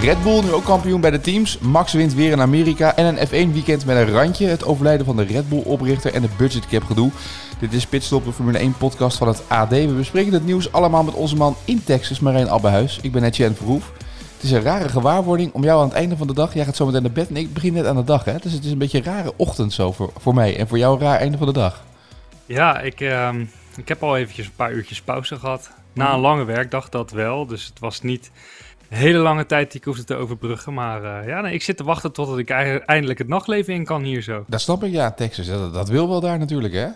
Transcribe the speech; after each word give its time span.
Red 0.00 0.22
Bull 0.22 0.42
nu 0.42 0.52
ook 0.52 0.64
kampioen 0.64 1.00
bij 1.00 1.10
de 1.10 1.20
teams. 1.20 1.58
Max 1.58 1.92
wint 1.92 2.14
weer 2.14 2.30
in 2.30 2.40
Amerika. 2.40 2.96
En 2.96 3.06
een 3.06 3.26
F1 3.28 3.52
weekend 3.52 3.86
met 3.86 3.96
een 3.96 4.12
randje. 4.12 4.46
Het 4.46 4.64
overlijden 4.64 5.06
van 5.06 5.16
de 5.16 5.22
Red 5.22 5.48
Bull 5.48 5.62
oprichter 5.64 6.14
en 6.14 6.22
de 6.22 6.28
budgetcap 6.36 6.82
gedoe. 6.82 7.10
Dit 7.58 7.72
is 7.72 7.86
Pitstop, 7.86 8.24
de 8.24 8.32
Formule 8.32 8.58
1 8.58 8.76
podcast 8.76 9.18
van 9.18 9.28
het 9.28 9.42
AD. 9.48 9.68
We 9.68 9.94
bespreken 9.96 10.32
het 10.32 10.44
nieuws 10.44 10.72
allemaal 10.72 11.02
met 11.02 11.14
onze 11.14 11.36
man 11.36 11.56
in 11.64 11.84
Texas, 11.84 12.20
Marijn 12.20 12.50
Abbehuis. 12.50 12.98
Ik 13.02 13.12
ben 13.12 13.24
Etienne 13.24 13.56
Verhoef. 13.56 13.92
Het 14.34 14.42
is 14.42 14.50
een 14.50 14.62
rare 14.62 14.88
gewaarwording 14.88 15.52
om 15.52 15.64
jou 15.64 15.80
aan 15.80 15.88
het 15.88 15.96
einde 15.96 16.16
van 16.16 16.26
de 16.26 16.34
dag... 16.34 16.54
Jij 16.54 16.64
gaat 16.64 16.76
zo 16.76 16.86
meteen 16.86 17.02
naar 17.02 17.12
bed 17.12 17.28
en 17.28 17.36
ik 17.36 17.52
begin 17.52 17.72
net 17.72 17.86
aan 17.86 17.96
de 17.96 18.04
dag, 18.04 18.24
hè? 18.24 18.38
Dus 18.38 18.52
het 18.52 18.64
is 18.64 18.70
een 18.70 18.78
beetje 18.78 18.98
een 18.98 19.04
rare 19.04 19.32
ochtend 19.36 19.72
zo 19.72 19.92
voor, 19.92 20.12
voor 20.18 20.34
mij. 20.34 20.56
En 20.56 20.68
voor 20.68 20.78
jou 20.78 20.94
een 20.94 21.06
raar 21.06 21.18
einde 21.18 21.38
van 21.38 21.46
de 21.46 21.52
dag. 21.52 21.84
Ja, 22.46 22.80
ik, 22.80 23.00
ehm, 23.00 23.44
ik 23.76 23.88
heb 23.88 24.02
al 24.02 24.16
eventjes 24.16 24.46
een 24.46 24.56
paar 24.56 24.72
uurtjes 24.72 25.02
pauze 25.02 25.36
gehad. 25.36 25.70
Na 25.92 26.12
een 26.12 26.20
lange 26.20 26.44
werkdag 26.44 26.88
dat 26.88 27.10
wel, 27.10 27.46
dus 27.46 27.64
het 27.64 27.78
was 27.78 28.00
niet 28.00 28.30
hele 28.88 29.18
lange 29.18 29.46
tijd 29.46 29.70
die 29.70 29.80
ik 29.80 29.86
hoefde 29.86 30.04
te 30.04 30.14
overbruggen. 30.14 30.74
Maar 30.74 31.04
eh, 31.04 31.28
ja, 31.28 31.40
nee, 31.40 31.54
ik 31.54 31.62
zit 31.62 31.76
te 31.76 31.84
wachten 31.84 32.12
totdat 32.12 32.38
ik 32.38 32.50
eindelijk 32.50 33.18
het 33.18 33.28
nachtleven 33.28 33.74
in 33.74 33.84
kan 33.84 34.02
hier 34.02 34.22
zo. 34.22 34.44
Dat 34.48 34.60
snap 34.60 34.84
ik, 34.84 34.92
ja, 34.92 35.12
Texas. 35.12 35.46
Dat, 35.46 35.74
dat 35.74 35.88
wil 35.88 36.08
wel 36.08 36.20
daar 36.20 36.38
natuurlijk, 36.38 36.74
hè? 36.74 36.88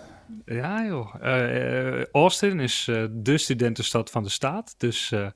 Ja, 0.44 0.84
joh. 0.84 1.14
Eh, 1.20 2.00
eh, 2.00 2.04
Austin 2.12 2.60
is 2.60 2.84
de 3.10 3.38
studentenstad 3.38 4.10
van 4.10 4.22
de 4.22 4.28
staat. 4.28 4.74
Dus 4.78 5.08
ja, 5.08 5.32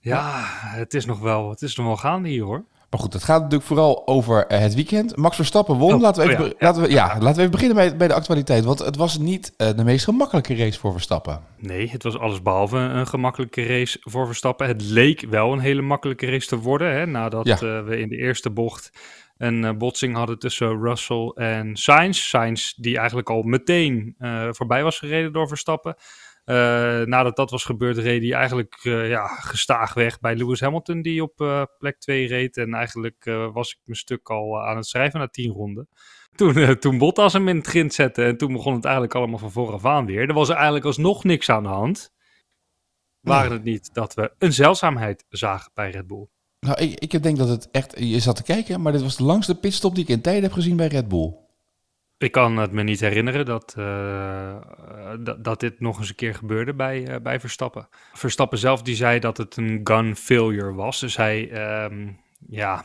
ja, 0.00 0.42
het 0.76 0.94
is 0.94 1.04
nog 1.04 1.18
wel, 1.18 1.50
het 1.50 1.62
is 1.62 1.76
nog 1.76 1.86
wel 1.86 1.96
gaande 1.96 2.28
hier, 2.28 2.42
hoor. 2.42 2.64
Maar 2.94 3.02
goed, 3.02 3.12
het 3.12 3.24
gaat 3.24 3.42
natuurlijk 3.42 3.68
vooral 3.68 4.06
over 4.06 4.46
eh, 4.46 4.58
het 4.58 4.74
weekend. 4.74 5.16
Max 5.16 5.36
Verstappen 5.36 5.76
won. 5.76 5.94
Oh, 5.94 6.00
laten, 6.00 6.26
we 6.26 6.32
even, 6.32 6.44
oh 6.44 6.50
ja, 6.50 6.56
laten, 6.58 6.82
we, 6.82 6.90
ja, 6.90 7.06
laten 7.06 7.34
we 7.34 7.38
even 7.38 7.50
beginnen 7.50 7.76
bij, 7.76 7.96
bij 7.96 8.08
de 8.08 8.14
actualiteit. 8.14 8.64
Want 8.64 8.78
het 8.78 8.96
was 8.96 9.18
niet 9.18 9.54
uh, 9.58 9.68
de 9.76 9.84
meest 9.84 10.04
gemakkelijke 10.04 10.56
race 10.56 10.78
voor 10.78 10.92
Verstappen. 10.92 11.40
Nee, 11.58 11.90
het 11.90 12.02
was 12.02 12.18
alles 12.18 12.42
behalve 12.42 12.76
een 12.76 13.06
gemakkelijke 13.06 13.66
race 13.66 13.98
voor 14.00 14.26
Verstappen. 14.26 14.66
Het 14.66 14.82
leek 14.82 15.26
wel 15.30 15.52
een 15.52 15.58
hele 15.58 15.82
makkelijke 15.82 16.30
race 16.30 16.46
te 16.46 16.58
worden. 16.58 16.92
Hè, 16.92 17.06
nadat 17.06 17.46
uh, 17.46 17.84
we 17.84 17.98
in 17.98 18.08
de 18.08 18.16
eerste 18.16 18.50
bocht 18.50 18.92
een 19.36 19.78
botsing 19.78 20.16
hadden 20.16 20.38
tussen 20.38 20.80
Russell 20.82 21.32
en 21.34 21.76
Sainz. 21.76 22.20
Sainz 22.20 22.72
die 22.76 22.98
eigenlijk 22.98 23.30
al 23.30 23.42
meteen 23.42 24.16
voorbij 24.50 24.82
was 24.82 24.98
gereden 24.98 25.32
door 25.32 25.48
Verstappen. 25.48 25.96
Uh, 26.44 26.56
nadat 27.02 27.36
dat 27.36 27.50
was 27.50 27.64
gebeurd, 27.64 27.96
reed 27.96 28.22
hij 28.22 28.32
eigenlijk 28.32 28.84
uh, 28.84 29.08
ja, 29.08 29.26
gestaag 29.26 29.94
weg 29.94 30.20
bij 30.20 30.36
Lewis 30.36 30.60
Hamilton, 30.60 31.02
die 31.02 31.22
op 31.22 31.40
uh, 31.40 31.62
plek 31.78 31.98
2 31.98 32.26
reed. 32.26 32.56
En 32.56 32.74
eigenlijk 32.74 33.24
was 33.52 33.72
ik 33.72 33.78
mijn 33.84 33.98
stuk 33.98 34.28
al 34.28 34.62
aan 34.62 34.76
het 34.76 34.86
schrijven 34.86 35.20
na 35.20 35.28
10 35.28 35.52
ronden. 35.52 35.88
Toen, 36.34 36.78
toen 36.78 36.98
Bottas 36.98 37.32
hem 37.32 37.48
in 37.48 37.56
het 37.56 37.66
grind 37.66 37.94
zette 37.94 38.24
en 38.24 38.36
toen 38.36 38.52
begon 38.52 38.74
het 38.74 38.84
eigenlijk 38.84 39.14
allemaal 39.14 39.38
van 39.38 39.50
vooraf 39.50 39.84
aan 39.84 40.06
weer. 40.06 40.28
Er 40.28 40.34
was 40.34 40.48
er 40.48 40.54
eigenlijk 40.54 40.84
alsnog 40.84 41.24
niks 41.24 41.50
aan 41.50 41.62
de 41.62 41.68
hand. 41.68 42.12
Waren 43.20 43.52
het 43.52 43.64
niet 43.64 43.94
dat 43.94 44.14
we 44.14 44.34
een 44.38 44.52
zeldzaamheid 44.52 45.24
zagen 45.28 45.70
bij 45.74 45.90
Red 45.90 46.06
Bull? 46.06 46.28
Nou, 46.60 46.80
ik, 46.80 47.12
ik 47.12 47.22
denk 47.22 47.36
dat 47.36 47.48
het 47.48 47.70
echt... 47.70 47.98
Je 47.98 48.20
zat 48.20 48.36
te 48.36 48.42
kijken, 48.42 48.80
maar 48.80 48.92
dit 48.92 49.02
was 49.02 49.16
de 49.16 49.24
langste 49.24 49.58
pitstop 49.58 49.94
die 49.94 50.04
ik 50.04 50.10
in 50.10 50.20
tijden 50.20 50.42
heb 50.42 50.52
gezien 50.52 50.76
bij 50.76 50.86
Red 50.86 51.08
Bull. 51.08 51.43
Ik 52.24 52.32
kan 52.32 52.56
het 52.56 52.72
me 52.72 52.82
niet 52.82 53.00
herinneren 53.00 53.44
dat, 53.44 53.74
uh, 53.78 54.56
dat, 55.20 55.44
dat, 55.44 55.60
dit 55.60 55.80
nog 55.80 55.98
eens 55.98 56.08
een 56.08 56.14
keer 56.14 56.34
gebeurde 56.34 56.74
bij, 56.74 57.08
uh, 57.08 57.16
bij 57.22 57.40
Verstappen. 57.40 57.88
Verstappen 58.12 58.58
zelf 58.58 58.82
die 58.82 58.94
zei 58.94 59.18
dat 59.18 59.36
het 59.36 59.56
een 59.56 59.80
gun 59.84 60.16
failure 60.16 60.72
was. 60.72 61.00
Dus 61.00 61.16
hij, 61.16 61.50
um, 61.84 62.20
ja, 62.48 62.84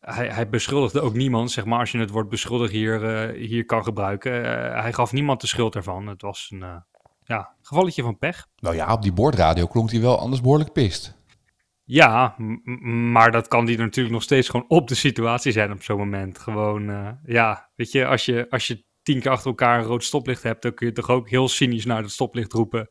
hij, 0.00 0.28
hij, 0.28 0.48
beschuldigde 0.48 1.00
ook 1.00 1.14
niemand, 1.14 1.50
zeg 1.50 1.64
maar, 1.64 1.78
als 1.78 1.92
je 1.92 1.98
het 1.98 2.10
woord 2.10 2.28
beschuldigd 2.28 2.72
hier, 2.72 3.28
hier 3.30 3.64
kan 3.64 3.84
gebruiken. 3.84 4.32
hij 4.72 4.92
gaf 4.92 5.12
niemand 5.12 5.40
de 5.40 5.46
schuld 5.46 5.74
ervan. 5.74 6.06
Het 6.06 6.22
was 6.22 6.48
een 6.52 6.82
ja, 7.24 7.54
gevalletje 7.62 8.02
van 8.02 8.18
pech. 8.18 8.46
Nou 8.56 8.74
ja, 8.74 8.92
op 8.92 9.02
die 9.02 9.12
boordradio 9.12 9.66
klonk 9.66 9.90
hij 9.90 10.00
wel 10.00 10.18
anders 10.18 10.40
behoorlijk 10.40 10.72
pist. 10.72 11.15
Ja, 11.88 12.34
maar 13.12 13.30
dat 13.30 13.48
kan 13.48 13.64
die 13.64 13.78
natuurlijk 13.78 14.14
nog 14.14 14.22
steeds 14.22 14.48
gewoon 14.48 14.68
op 14.68 14.88
de 14.88 14.94
situatie 14.94 15.52
zijn 15.52 15.72
op 15.72 15.82
zo'n 15.82 15.98
moment. 15.98 16.38
Gewoon, 16.38 16.90
uh, 16.90 17.08
ja, 17.24 17.70
weet 17.74 17.92
je 17.92 18.06
als, 18.06 18.24
je, 18.24 18.46
als 18.50 18.66
je 18.66 18.84
tien 19.02 19.20
keer 19.20 19.30
achter 19.30 19.46
elkaar 19.46 19.78
een 19.78 19.84
rood 19.84 20.04
stoplicht 20.04 20.42
hebt, 20.42 20.62
dan 20.62 20.74
kun 20.74 20.86
je 20.86 20.92
toch 20.92 21.10
ook 21.10 21.28
heel 21.28 21.48
cynisch 21.48 21.84
naar 21.84 22.02
het 22.02 22.10
stoplicht 22.10 22.52
roepen. 22.52 22.88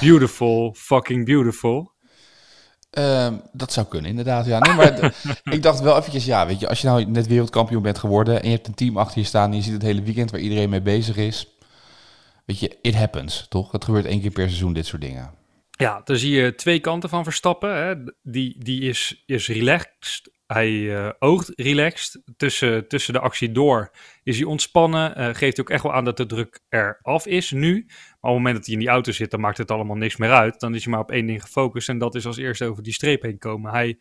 Beautiful, 0.00 0.74
fucking 0.78 1.24
beautiful. 1.24 1.94
Um, 2.90 3.42
dat 3.52 3.72
zou 3.72 3.86
kunnen, 3.86 4.10
inderdaad. 4.10 4.46
Ja, 4.46 4.58
nee, 4.58 4.74
maar 4.74 5.14
ik 5.54 5.62
dacht 5.62 5.80
wel 5.80 5.96
eventjes, 5.96 6.24
ja, 6.24 6.46
weet 6.46 6.60
je, 6.60 6.68
als 6.68 6.80
je 6.80 6.86
nou 6.86 7.04
net 7.04 7.26
wereldkampioen 7.26 7.82
bent 7.82 7.98
geworden 7.98 8.42
en 8.42 8.48
je 8.48 8.54
hebt 8.54 8.66
een 8.66 8.74
team 8.74 8.96
achter 8.96 9.18
je 9.18 9.26
staan 9.26 9.50
en 9.50 9.56
je 9.56 9.62
ziet 9.62 9.72
het 9.72 9.82
hele 9.82 10.02
weekend 10.02 10.30
waar 10.30 10.40
iedereen 10.40 10.70
mee 10.70 10.82
bezig 10.82 11.16
is. 11.16 11.56
Weet 12.44 12.58
je, 12.58 12.78
it 12.82 12.94
happens, 12.94 13.46
toch? 13.48 13.72
Het 13.72 13.84
gebeurt 13.84 14.04
één 14.04 14.20
keer 14.20 14.30
per 14.30 14.48
seizoen, 14.48 14.72
dit 14.72 14.86
soort 14.86 15.02
dingen. 15.02 15.30
Ja, 15.76 16.00
dan 16.04 16.16
zie 16.16 16.30
je 16.30 16.54
twee 16.54 16.80
kanten 16.80 17.08
van 17.08 17.24
Verstappen. 17.24 17.76
Hè. 17.76 17.94
Die, 18.22 18.56
die 18.58 18.80
is, 18.80 19.22
is 19.26 19.48
relaxed. 19.48 20.34
Hij 20.46 20.70
uh, 20.70 21.10
oogt 21.18 21.52
relaxed. 21.54 22.22
Tussen, 22.36 22.88
tussen 22.88 23.12
de 23.12 23.20
actie 23.20 23.52
door 23.52 23.90
is 24.22 24.36
hij 24.36 24.46
ontspannen. 24.46 25.20
Uh, 25.20 25.34
geeft 25.34 25.60
ook 25.60 25.70
echt 25.70 25.82
wel 25.82 25.92
aan 25.92 26.04
dat 26.04 26.16
de 26.16 26.26
druk 26.26 26.60
eraf 26.68 27.26
is 27.26 27.50
nu. 27.50 27.84
Maar 27.86 27.94
op 28.20 28.20
het 28.20 28.32
moment 28.32 28.54
dat 28.54 28.64
hij 28.64 28.74
in 28.74 28.80
die 28.80 28.88
auto 28.88 29.12
zit, 29.12 29.30
dan 29.30 29.40
maakt 29.40 29.58
het 29.58 29.70
allemaal 29.70 29.96
niks 29.96 30.16
meer 30.16 30.32
uit. 30.32 30.60
Dan 30.60 30.74
is 30.74 30.84
hij 30.84 30.92
maar 30.92 31.02
op 31.02 31.10
één 31.10 31.26
ding 31.26 31.42
gefocust. 31.42 31.88
En 31.88 31.98
dat 31.98 32.14
is 32.14 32.26
als 32.26 32.36
eerste 32.36 32.64
over 32.64 32.82
die 32.82 32.92
streep 32.92 33.22
heen 33.22 33.38
komen. 33.38 33.72
Hij 33.72 33.98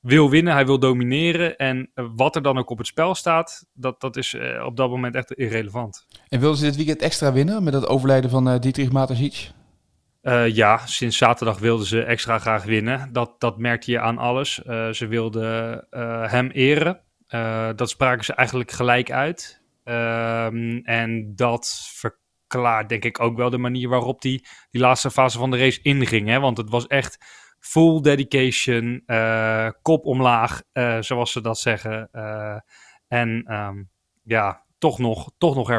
wil 0.00 0.30
winnen, 0.30 0.52
hij 0.52 0.66
wil 0.66 0.78
domineren. 0.78 1.56
En 1.56 1.90
uh, 1.94 2.06
wat 2.14 2.36
er 2.36 2.42
dan 2.42 2.58
ook 2.58 2.70
op 2.70 2.78
het 2.78 2.86
spel 2.86 3.14
staat, 3.14 3.66
dat, 3.72 4.00
dat 4.00 4.16
is 4.16 4.36
op 4.64 4.76
dat 4.76 4.90
moment 4.90 5.14
echt 5.14 5.32
irrelevant. 5.32 6.06
En 6.28 6.40
wilden 6.40 6.58
ze 6.58 6.64
dit 6.64 6.76
weekend 6.76 7.02
extra 7.02 7.32
winnen 7.32 7.62
met 7.64 7.74
het 7.74 7.86
overlijden 7.86 8.30
van 8.30 8.58
Dietrich 8.58 8.92
Mateschitz? 8.92 9.50
Uh, 10.24 10.48
ja, 10.48 10.86
sinds 10.86 11.16
zaterdag 11.16 11.58
wilden 11.58 11.86
ze 11.86 12.02
extra 12.02 12.38
graag 12.38 12.64
winnen. 12.64 13.12
Dat, 13.12 13.40
dat 13.40 13.58
merkte 13.58 13.90
je 13.90 14.00
aan 14.00 14.18
alles. 14.18 14.60
Uh, 14.66 14.90
ze 14.90 15.06
wilden 15.06 15.86
uh, 15.90 16.30
hem 16.30 16.50
eren. 16.50 17.00
dat 17.76 17.90
spraken 17.90 18.24
ze 18.24 18.34
eigenlijk 18.34 18.70
gelijk 18.70 19.10
uit. 19.10 19.62
Ehm, 19.84 20.80
en 20.82 21.32
dat 21.36 21.90
verklaart 21.92 22.88
denk 22.88 23.04
ik 23.04 23.20
ook 23.20 23.36
wel 23.36 23.50
de 23.50 23.58
manier 23.58 23.88
waarop 23.88 24.20
die, 24.22 24.46
die 24.70 24.80
laatste 24.80 25.10
fase 25.10 25.38
van 25.38 25.50
de 25.50 25.58
race 25.58 25.82
inging. 25.82 26.28
Hè? 26.28 26.40
Want 26.40 26.56
het 26.56 26.70
was 26.70 26.86
echt 26.86 27.18
full 27.58 28.00
dedication, 28.00 29.02
kop 29.82 30.04
omlaag, 30.04 30.62
zoals 31.00 31.32
ze 31.32 31.40
dat 31.40 31.58
zeggen. 31.58 32.08
en 33.08 33.54
um, 33.54 33.90
ja, 34.22 34.64
toch 34.78 34.98
nog, 34.98 35.30
toch 35.38 35.54
nog 35.54 35.70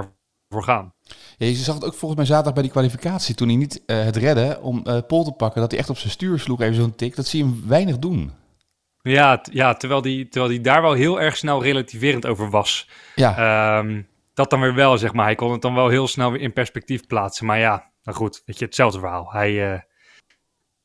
ervoor 0.47 0.63
gaan. 0.63 0.93
Ja, 1.37 1.45
je 1.45 1.53
zag 1.53 1.75
het 1.75 1.85
ook 1.85 1.93
volgens 1.93 2.15
mij 2.15 2.25
zaterdag 2.25 2.53
bij 2.53 2.63
die 2.63 2.71
kwalificatie, 2.71 3.35
toen 3.35 3.47
hij 3.47 3.57
niet 3.57 3.83
uh, 3.85 4.03
het 4.03 4.15
redde 4.15 4.59
om 4.61 4.83
uh, 4.87 4.97
Pol 5.07 5.23
te 5.23 5.31
pakken, 5.31 5.61
dat 5.61 5.71
hij 5.71 5.79
echt 5.79 5.89
op 5.89 5.97
zijn 5.97 6.11
stuur 6.11 6.39
sloeg, 6.39 6.61
even 6.61 6.75
zo'n 6.75 6.95
tik. 6.95 7.15
Dat 7.15 7.27
zie 7.27 7.43
je 7.43 7.49
hem 7.49 7.63
weinig 7.67 7.99
doen. 7.99 8.31
Ja, 9.01 9.41
ja 9.51 9.73
terwijl 9.73 10.01
hij 10.01 10.11
die, 10.11 10.27
terwijl 10.27 10.51
die 10.51 10.61
daar 10.61 10.81
wel 10.81 10.93
heel 10.93 11.21
erg 11.21 11.37
snel 11.37 11.63
relativerend 11.63 12.25
over 12.25 12.49
was. 12.49 12.89
Ja. 13.15 13.77
Um, 13.77 14.07
dat 14.33 14.49
dan 14.49 14.59
weer 14.59 14.73
wel, 14.73 14.97
zeg 14.97 15.13
maar. 15.13 15.25
Hij 15.25 15.35
kon 15.35 15.51
het 15.51 15.61
dan 15.61 15.73
wel 15.73 15.89
heel 15.89 16.07
snel 16.07 16.31
weer 16.31 16.41
in 16.41 16.53
perspectief 16.53 17.07
plaatsen. 17.07 17.45
Maar 17.45 17.59
ja, 17.59 17.91
nou 18.03 18.17
goed, 18.17 18.41
weet 18.45 18.59
je, 18.59 18.65
hetzelfde 18.65 18.99
verhaal. 18.99 19.31
Hij, 19.31 19.73
uh, 19.73 19.79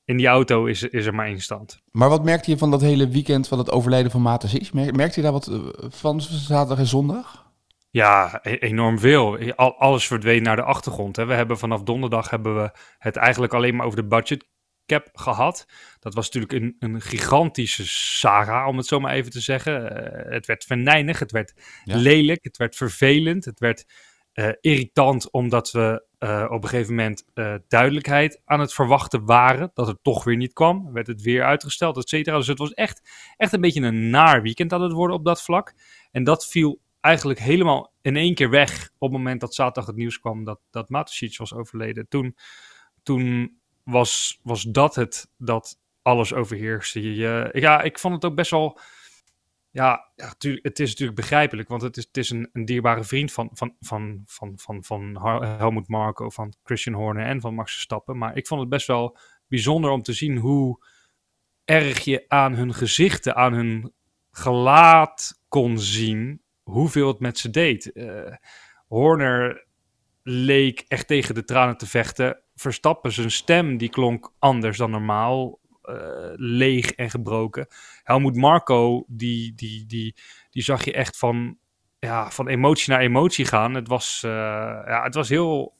in 0.04 0.16
die 0.16 0.26
auto 0.26 0.64
is, 0.64 0.82
is 0.82 1.06
er 1.06 1.14
maar 1.14 1.26
één 1.26 1.40
stand. 1.40 1.80
Maar 1.90 2.08
wat 2.08 2.24
merkte 2.24 2.50
je 2.50 2.58
van 2.58 2.70
dat 2.70 2.80
hele 2.80 3.08
weekend 3.08 3.48
van 3.48 3.58
het 3.58 3.70
overlijden 3.70 4.10
van 4.10 4.22
Matas? 4.22 4.70
Merkte 4.70 5.12
je 5.14 5.22
daar 5.22 5.32
wat 5.32 5.50
van 5.88 6.20
zaterdag 6.20 6.78
en 6.78 6.86
zondag? 6.86 7.39
Ja, 7.90 8.40
e-, 8.42 8.56
enorm 8.56 8.98
veel. 8.98 9.54
Al, 9.54 9.78
alles 9.78 10.06
verdween 10.06 10.42
naar 10.42 10.56
de 10.56 10.62
achtergrond. 10.62 11.16
Hè. 11.16 11.24
We 11.24 11.34
hebben 11.34 11.58
vanaf 11.58 11.82
donderdag 11.82 12.30
hebben 12.30 12.62
we 12.62 12.70
het 12.98 13.16
eigenlijk 13.16 13.54
alleen 13.54 13.76
maar 13.76 13.86
over 13.86 14.02
de 14.02 14.08
budget 14.08 14.48
cap 14.86 15.08
gehad. 15.12 15.66
Dat 15.98 16.14
was 16.14 16.30
natuurlijk 16.30 16.52
een, 16.52 16.76
een 16.78 17.00
gigantische 17.00 17.86
saga, 17.86 18.68
om 18.68 18.76
het 18.76 18.86
zo 18.86 19.00
maar 19.00 19.12
even 19.12 19.30
te 19.30 19.40
zeggen. 19.40 19.82
Uh, 19.82 20.32
het 20.32 20.46
werd 20.46 20.64
venijnig, 20.64 21.18
het 21.18 21.32
werd 21.32 21.54
lelijk, 21.84 22.44
het 22.44 22.56
werd 22.56 22.76
vervelend, 22.76 23.44
het 23.44 23.58
werd 23.58 23.84
uh, 24.34 24.48
irritant, 24.60 25.30
omdat 25.30 25.70
we 25.70 26.06
uh, 26.18 26.46
op 26.50 26.62
een 26.62 26.68
gegeven 26.68 26.94
moment 26.94 27.24
duidelijkheid 27.68 28.40
aan 28.44 28.60
het 28.60 28.74
verwachten 28.74 29.24
waren. 29.24 29.70
Dat 29.74 29.86
het 29.86 29.98
toch 30.02 30.24
weer 30.24 30.36
niet 30.36 30.52
kwam. 30.52 30.92
Werd 30.92 31.06
het 31.06 31.22
weer 31.22 31.44
uitgesteld, 31.44 31.96
et 31.96 32.08
cetera. 32.08 32.36
Dus 32.36 32.46
het 32.46 32.58
was 32.58 32.72
echt, 32.72 33.10
echt 33.36 33.52
een 33.52 33.60
beetje 33.60 33.82
een 33.82 34.10
naar 34.10 34.42
weekend 34.42 34.72
aan 34.72 34.82
het 34.82 34.92
worden 34.92 35.16
op 35.16 35.24
dat 35.24 35.42
vlak. 35.42 35.74
En 36.10 36.24
dat 36.24 36.46
viel 36.46 36.80
eigenlijk 37.00 37.38
helemaal 37.38 37.92
in 38.00 38.16
één 38.16 38.34
keer 38.34 38.50
weg 38.50 38.90
op 38.98 39.08
het 39.08 39.18
moment 39.18 39.40
dat 39.40 39.54
zaterdag 39.54 39.86
het 39.86 39.96
nieuws 39.96 40.20
kwam 40.20 40.44
dat, 40.44 40.60
dat 40.70 40.88
Matosic 40.88 41.36
was 41.36 41.54
overleden. 41.54 42.08
Toen, 42.08 42.36
toen 43.02 43.58
was, 43.82 44.38
was 44.42 44.62
dat 44.62 44.94
het 44.94 45.30
dat 45.36 45.78
alles 46.02 46.32
overheerste. 46.32 47.14
Je, 47.14 47.48
ja, 47.52 47.82
ik 47.82 47.98
vond 47.98 48.14
het 48.14 48.24
ook 48.24 48.34
best 48.34 48.50
wel 48.50 48.80
ja, 49.72 50.10
het 50.62 50.78
is 50.78 50.88
natuurlijk 50.88 51.18
begrijpelijk, 51.18 51.68
want 51.68 51.82
het 51.82 51.96
is, 51.96 52.04
het 52.04 52.16
is 52.16 52.30
een, 52.30 52.48
een 52.52 52.64
dierbare 52.64 53.04
vriend 53.04 53.32
van, 53.32 53.50
van, 53.52 53.74
van, 53.80 54.22
van, 54.26 54.58
van, 54.58 54.84
van 54.84 55.18
Helmut 55.42 55.88
Marko, 55.88 56.30
van 56.30 56.54
Christian 56.62 56.96
Horner 56.96 57.26
en 57.26 57.40
van 57.40 57.54
Max 57.54 57.72
Verstappen. 57.72 58.18
Maar 58.18 58.36
ik 58.36 58.46
vond 58.46 58.60
het 58.60 58.70
best 58.70 58.86
wel 58.86 59.18
bijzonder 59.48 59.90
om 59.90 60.02
te 60.02 60.12
zien 60.12 60.36
hoe 60.36 60.84
erg 61.64 62.04
je 62.04 62.24
aan 62.28 62.54
hun 62.54 62.74
gezichten, 62.74 63.36
aan 63.36 63.52
hun 63.52 63.92
gelaat 64.30 65.40
kon 65.48 65.78
zien 65.78 66.42
hoeveel 66.62 67.08
het 67.08 67.20
met 67.20 67.38
ze 67.38 67.50
deed. 67.50 67.90
Uh, 67.94 68.34
Horner 68.86 69.66
leek 70.22 70.84
echt 70.88 71.06
tegen 71.06 71.34
de 71.34 71.44
tranen 71.44 71.76
te 71.76 71.86
vechten. 71.86 72.42
Verstappen, 72.54 73.12
zijn 73.12 73.30
stem 73.30 73.76
die 73.76 73.88
klonk 73.88 74.32
anders 74.38 74.78
dan 74.78 74.90
normaal. 74.90 75.58
Uh, 75.84 75.96
leeg 76.34 76.90
en 76.92 77.10
gebroken. 77.10 77.66
Helmoet 78.02 78.36
Marco, 78.36 79.04
die, 79.06 79.54
die, 79.54 79.86
die, 79.86 80.16
die 80.50 80.62
zag 80.62 80.84
je 80.84 80.92
echt 80.92 81.16
van, 81.16 81.58
ja, 81.98 82.30
van 82.30 82.48
emotie 82.48 82.92
naar 82.92 83.00
emotie 83.00 83.44
gaan. 83.44 83.74
Het 83.74 83.88
was, 83.88 84.22
uh, 84.26 84.30
ja, 84.86 85.02
het 85.02 85.14
was 85.14 85.28
heel, 85.28 85.76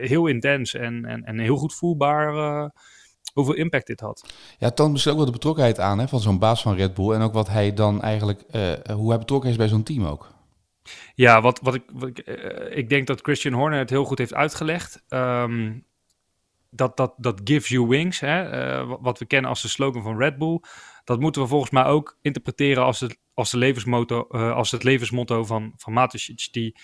heel 0.00 0.26
intens 0.26 0.74
en, 0.74 1.04
en, 1.04 1.24
en 1.24 1.38
heel 1.38 1.56
goed 1.56 1.74
voelbaar 1.74 2.72
hoeveel 3.32 3.54
impact 3.54 3.86
dit 3.86 4.00
had. 4.00 4.24
Ja, 4.58 4.66
het 4.66 4.76
toont 4.76 4.92
misschien 4.92 5.12
ook 5.12 5.18
wel 5.18 5.26
de 5.26 5.32
betrokkenheid 5.32 5.78
aan 5.78 5.98
hè, 5.98 6.08
van 6.08 6.20
zo'n 6.20 6.38
baas 6.38 6.62
van 6.62 6.76
Red 6.76 6.94
Bull. 6.94 7.12
En 7.12 7.20
ook 7.20 7.32
wat 7.32 7.48
hij 7.48 7.74
dan 7.74 8.02
eigenlijk, 8.02 8.42
hoe 8.92 9.08
hij 9.08 9.18
betrokken 9.18 9.50
is 9.50 9.56
bij 9.56 9.68
zo'n 9.68 9.82
team 9.82 10.04
ook. 10.04 10.32
Ja, 11.14 11.40
wat, 11.40 11.60
wat 11.62 11.74
ik, 11.74 11.82
wat 11.92 12.08
ik, 12.08 12.26
uh, 12.26 12.76
ik 12.76 12.88
denk 12.88 13.06
dat 13.06 13.20
Christian 13.20 13.54
Horner 13.54 13.78
het 13.78 13.90
heel 13.90 14.04
goed 14.04 14.18
heeft 14.18 14.34
uitgelegd. 14.34 15.02
Um, 15.08 15.84
dat, 16.70 16.96
dat, 16.96 17.14
dat 17.16 17.40
gives 17.44 17.68
you 17.68 17.86
wings, 17.86 18.20
hè, 18.20 18.52
uh, 18.80 18.94
wat 19.00 19.18
we 19.18 19.26
kennen 19.26 19.50
als 19.50 19.62
de 19.62 19.68
slogan 19.68 20.02
van 20.02 20.18
Red 20.18 20.38
Bull. 20.38 20.60
Dat 21.04 21.20
moeten 21.20 21.42
we 21.42 21.48
volgens 21.48 21.70
mij 21.70 21.84
ook 21.84 22.18
interpreteren 22.22 22.84
als 22.84 23.00
het, 23.00 23.18
als 23.34 23.50
de 23.50 23.56
levensmotto, 23.56 24.22
als 24.30 24.70
het 24.70 24.82
levensmotto 24.82 25.44
van, 25.44 25.72
van 25.76 25.92
Mateschitz. 25.92 26.50
Die 26.50 26.76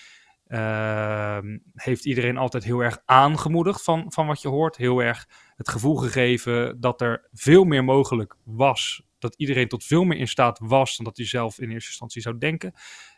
ehm, 0.47 1.59
heeft 1.75 2.05
iedereen 2.05 2.37
altijd 2.37 2.65
heel 2.65 2.81
erg 2.81 3.03
aangemoedigd 3.05 3.83
van, 3.83 4.13
van 4.13 4.27
wat 4.27 4.43
je 4.43 4.49
hoort. 4.49 4.77
Heel 4.77 5.03
erg 5.03 5.29
het 5.59 5.69
gevoel 5.69 5.97
gegeven 5.97 6.81
dat 6.81 7.01
er 7.01 7.29
veel 7.33 7.65
meer 7.65 7.85
mogelijk 7.85 8.37
was. 8.45 9.03
Dat 9.19 9.35
iedereen 9.37 9.69
tot 9.69 9.85
veel 9.85 10.05
meer 10.05 10.19
in 10.19 10.29
staat 10.29 10.59
was 10.63 10.97
dan 10.97 11.05
dat 11.05 11.17
hij 11.17 11.27
zelf 11.27 11.59
in 11.59 11.71
eerste 11.71 11.89
instantie 11.89 12.23
zou 12.23 12.39
denken. 12.39 12.73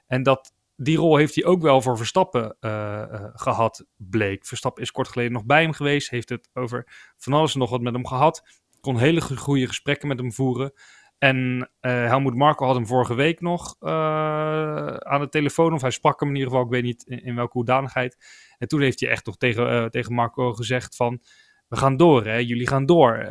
En 0.07 0.23
dat 0.23 0.55
die 0.77 0.97
rol 0.97 1.17
heeft 1.17 1.35
hij 1.35 1.45
ook 1.45 1.63
wel 1.63 1.83
voor 1.83 1.97
Verstappen 1.97 2.57
uh, 2.61 2.71
uh, 2.71 3.25
gehad, 3.33 3.87
bleek. 3.97 4.47
Verstappen 4.47 4.83
is 4.83 4.91
kort 4.91 5.09
geleden 5.09 5.33
nog 5.33 5.45
bij 5.45 5.63
hem 5.63 5.73
geweest, 5.73 6.11
heeft 6.11 6.29
het 6.29 6.49
over 6.53 7.13
van 7.17 7.33
alles 7.33 7.53
en 7.53 7.59
nog 7.59 7.71
wat 7.71 7.81
met 7.81 7.95
hem 7.95 8.07
gehad. 8.07 8.43
Kon 8.81 8.99
hele 8.99 9.21
goede 9.21 9.67
gesprekken 9.67 10.09
met 10.09 10.19
hem 10.19 10.33
voeren. 10.33 10.73
En 11.19 11.71
uh, 11.81 11.93
Helmoet 11.93 12.35
Marco 12.35 12.67
had 12.67 12.75
hem 12.75 12.87
vorige 12.87 13.15
week 13.15 13.41
nog 13.41 13.77
aan 13.81 15.21
de 15.21 15.29
telefoon, 15.31 15.73
of 15.73 15.81
hij 15.81 15.91
sprak 15.91 16.21
hem 16.21 16.29
in 16.29 16.35
ieder 16.35 16.51
geval, 16.51 16.65
ik 16.65 16.73
weet 16.73 16.83
niet 16.83 17.03
in, 17.03 17.25
in 17.25 17.35
welke 17.35 17.53
hoedanigheid. 17.53 18.17
En 18.59 18.69
toen 18.69 18.81
heeft 18.81 19.01
hij 19.01 19.09
echt 19.09 19.27
nog 19.27 19.37
tegen, 19.37 19.91
tegen 19.91 20.15
Marco 20.15 20.53
gezegd 20.53 20.97
van, 20.97 21.21
we 21.71 21.77
gaan 21.77 21.97
door, 21.97 22.25
hè? 22.25 22.37
jullie 22.37 22.67
gaan 22.67 22.87
door. 22.87 23.25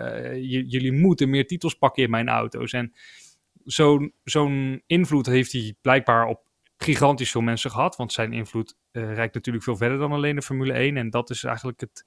jullie 0.44 0.91
moeten 0.91 1.30
meer 1.30 1.47
titels 1.47 1.74
pakken 1.74 2.03
in 2.03 2.09
mijn 2.09 2.30
auto's. 2.30 2.74
En 2.74 2.94
zo'n 3.63 4.13
zo'n 4.24 4.83
invloed 4.86 5.25
heeft 5.25 5.51
hij 5.51 5.75
blijkbaar 5.81 6.27
op 6.27 6.47
gigantisch 6.77 7.31
veel 7.31 7.41
mensen 7.41 7.71
gehad. 7.71 7.95
Want 7.95 8.13
zijn 8.13 8.33
invloed 8.33 8.75
uh, 8.91 9.13
reikt 9.13 9.33
natuurlijk 9.33 9.63
veel 9.63 9.77
verder 9.77 9.97
dan 9.97 10.12
alleen 10.12 10.36
de 10.36 10.41
Formule 10.41 10.74
1. 10.74 10.97
En 10.97 11.09
dat 11.09 11.30
is 11.30 11.44
eigenlijk 11.44 11.80
het, 11.80 12.06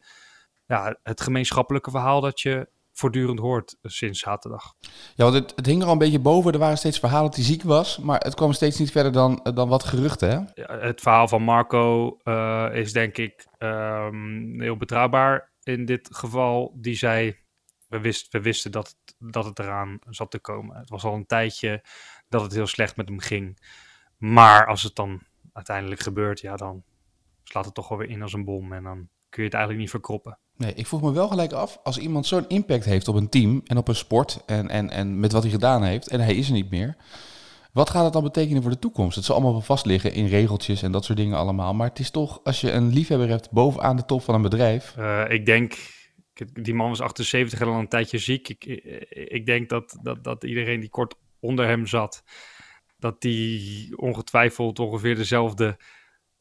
ja, 0.67 0.99
het 1.02 1.20
gemeenschappelijke 1.20 1.90
verhaal 1.90 2.20
dat 2.20 2.40
je 2.40 2.69
voortdurend 2.93 3.38
hoort 3.38 3.76
eh, 3.82 3.90
sinds 3.90 4.20
zaterdag. 4.20 4.75
Ja, 5.14 5.25
want 5.25 5.34
het, 5.34 5.52
het, 5.56 5.67
hing 5.67 5.81
er 5.81 5.87
al 5.87 5.93
een 5.93 5.99
beetje 5.99 6.19
boven. 6.19 6.52
Er 6.52 6.58
waren 6.58 6.79
steeds 6.79 6.99
verhalen 6.99 7.26
dat 7.26 7.37
hij 7.37 7.44
ziek 7.44 7.62
was. 7.62 7.99
Maar 7.99 8.20
het 8.20 8.34
kwam 8.34 8.52
steeds 8.52 8.79
niet 8.79 8.90
verder 8.90 9.12
dan, 9.12 9.49
dan 9.55 9.69
wat 9.69 9.84
geruchten. 9.84 10.29
Hè? 10.29 10.62
Ja, 10.62 10.79
het 10.79 11.00
verhaal 11.00 11.29
van 11.29 11.43
Marco 11.43 12.17
uh, 12.25 12.69
is 12.73 12.93
denk 12.93 13.17
ik 13.17 13.46
um, 13.58 14.61
heel 14.61 14.76
betrouwbaar 14.76 15.52
in 15.62 15.85
dit 15.85 16.09
geval. 16.12 16.73
Die 16.76 16.94
zei, 16.94 17.37
we, 17.88 18.00
wist, 18.00 18.32
we 18.32 18.41
wisten 18.41 18.73
dat 18.73 18.88
het, 18.88 19.17
dat 19.19 19.44
het 19.44 19.59
eraan 19.59 19.99
zat 20.09 20.31
te 20.31 20.38
komen. 20.38 20.76
Het 20.76 20.91
was 20.91 21.05
al 21.05 21.14
een 21.14 21.26
tijdje 21.26 21.85
dat 22.29 22.43
het 22.43 22.53
heel 22.53 22.67
slecht 22.67 22.97
met 22.97 23.09
hem 23.09 23.19
ging. 23.19 23.59
Maar 24.17 24.67
als 24.67 24.82
het 24.82 24.94
dan 24.94 25.23
uiteindelijk 25.53 26.00
gebeurt, 26.00 26.41
ja, 26.41 26.56
dan 26.56 26.82
slaat 27.44 27.64
het 27.64 27.75
toch 27.75 27.88
wel 27.88 27.99
weer 27.99 28.09
in 28.09 28.23
als 28.23 28.32
een 28.32 28.44
bom. 28.44 28.73
En 28.73 28.82
dan 28.82 29.09
kun 29.29 29.43
je 29.43 29.49
het 29.49 29.55
eigenlijk 29.55 29.79
niet 29.79 29.91
verkroppen. 29.91 30.38
Nee, 30.56 30.75
ik 30.75 30.87
vroeg 30.87 31.03
me 31.03 31.12
wel 31.12 31.29
gelijk 31.29 31.53
af, 31.53 31.79
als 31.82 31.99
iemand 31.99 32.26
zo'n 32.26 32.49
impact 32.49 32.85
heeft 32.85 33.08
op 33.08 33.15
een 33.15 33.29
team 33.29 33.61
en 33.65 33.76
op 33.76 33.88
een 33.88 33.94
sport 33.94 34.43
en, 34.47 34.69
en, 34.69 34.91
en 34.91 35.20
met 35.20 35.32
wat 35.32 35.43
hij 35.43 35.50
gedaan 35.50 35.82
heeft, 35.82 36.08
en 36.08 36.20
hij 36.20 36.35
is 36.35 36.47
er 36.47 36.53
niet 36.53 36.70
meer, 36.70 36.97
wat 37.73 37.91
gaat 37.91 38.05
het 38.05 38.13
dan 38.13 38.23
betekenen 38.23 38.63
voor 38.63 38.71
de 38.71 38.79
toekomst? 38.79 39.17
Het 39.17 39.25
zal 39.25 39.35
allemaal 39.35 39.53
wel 39.53 39.61
vast 39.61 39.87
liggen 39.87 40.13
in 40.13 40.27
regeltjes 40.27 40.83
en 40.83 40.93
dat 40.93 41.05
soort 41.05 41.19
dingen 41.19 41.37
allemaal, 41.37 41.75
maar 41.75 41.89
het 41.89 41.99
is 41.99 42.11
toch, 42.11 42.41
als 42.45 42.61
je 42.61 42.71
een 42.71 42.93
liefhebber 42.93 43.29
hebt 43.29 43.51
bovenaan 43.51 43.97
de 43.97 44.05
top 44.05 44.23
van 44.23 44.35
een 44.35 44.43
bedrijf. 44.43 44.95
Uh, 44.99 45.25
ik 45.29 45.47
denk, 45.47 45.75
die 46.53 46.75
man 46.75 46.89
was 46.89 47.01
78 47.01 47.61
en 47.61 47.67
al 47.67 47.79
een 47.79 47.89
tijdje 47.89 48.19
ziek. 48.19 48.49
Ik, 48.49 48.65
ik 49.09 49.47
denk 49.47 49.69
dat, 49.69 49.99
dat, 50.03 50.25
dat 50.25 50.45
iedereen 50.45 50.81
die 50.81 50.89
kort 50.91 51.15
onder 51.41 51.67
hem 51.67 51.87
zat, 51.87 52.25
dat 52.99 53.21
die 53.21 53.99
ongetwijfeld 53.99 54.79
ongeveer 54.79 55.15
dezelfde 55.15 55.77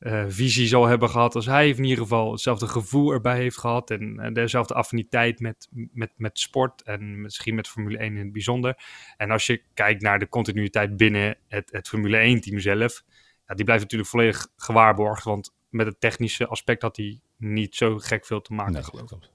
uh, 0.02 0.24
visie 0.28 0.68
zal 0.68 0.86
hebben 0.86 1.10
gehad 1.10 1.36
als 1.36 1.46
hij. 1.46 1.70
in 1.70 1.84
ieder 1.84 2.04
geval 2.04 2.32
hetzelfde 2.32 2.68
gevoel 2.68 3.12
erbij 3.12 3.38
heeft 3.38 3.58
gehad. 3.58 3.92
En, 3.92 4.20
en 4.20 4.34
dezelfde 4.34 4.74
affiniteit 4.74 5.40
met, 5.40 5.68
met, 5.72 6.12
met 6.16 6.40
sport. 6.40 6.82
En 6.82 7.22
misschien 7.22 7.56
met 7.56 7.68
Formule 7.68 7.98
1 7.98 8.12
in 8.12 8.24
het 8.24 8.32
bijzonder. 8.32 8.78
En 9.18 9.32
als 9.32 9.46
je 9.46 9.62
kijkt 9.74 10.02
naar 10.02 10.20
de 10.20 10.30
continuïteit 10.30 10.98
binnen 10.98 11.38
het, 11.48 11.72
het 11.72 11.88
Formule 11.88 12.38
1-team 12.38 12.60
zelf. 12.60 13.04
Ja, 13.48 13.56
die 13.56 13.66
blijft 13.66 13.84
natuurlijk 13.84 14.10
volledig 14.10 14.48
gewaarborgd. 14.56 15.24
Want 15.24 15.54
met 15.70 15.86
het 15.86 16.00
technische 16.00 16.48
aspect 16.48 16.82
had 16.82 16.98
hij 16.98 17.20
niet 17.38 17.76
zo 17.76 17.98
gek 17.98 18.26
veel 18.26 18.42
te 18.42 18.54
maken, 18.54 18.74
nee, 18.74 18.84
geloof 18.84 19.12
ik. 19.12 19.30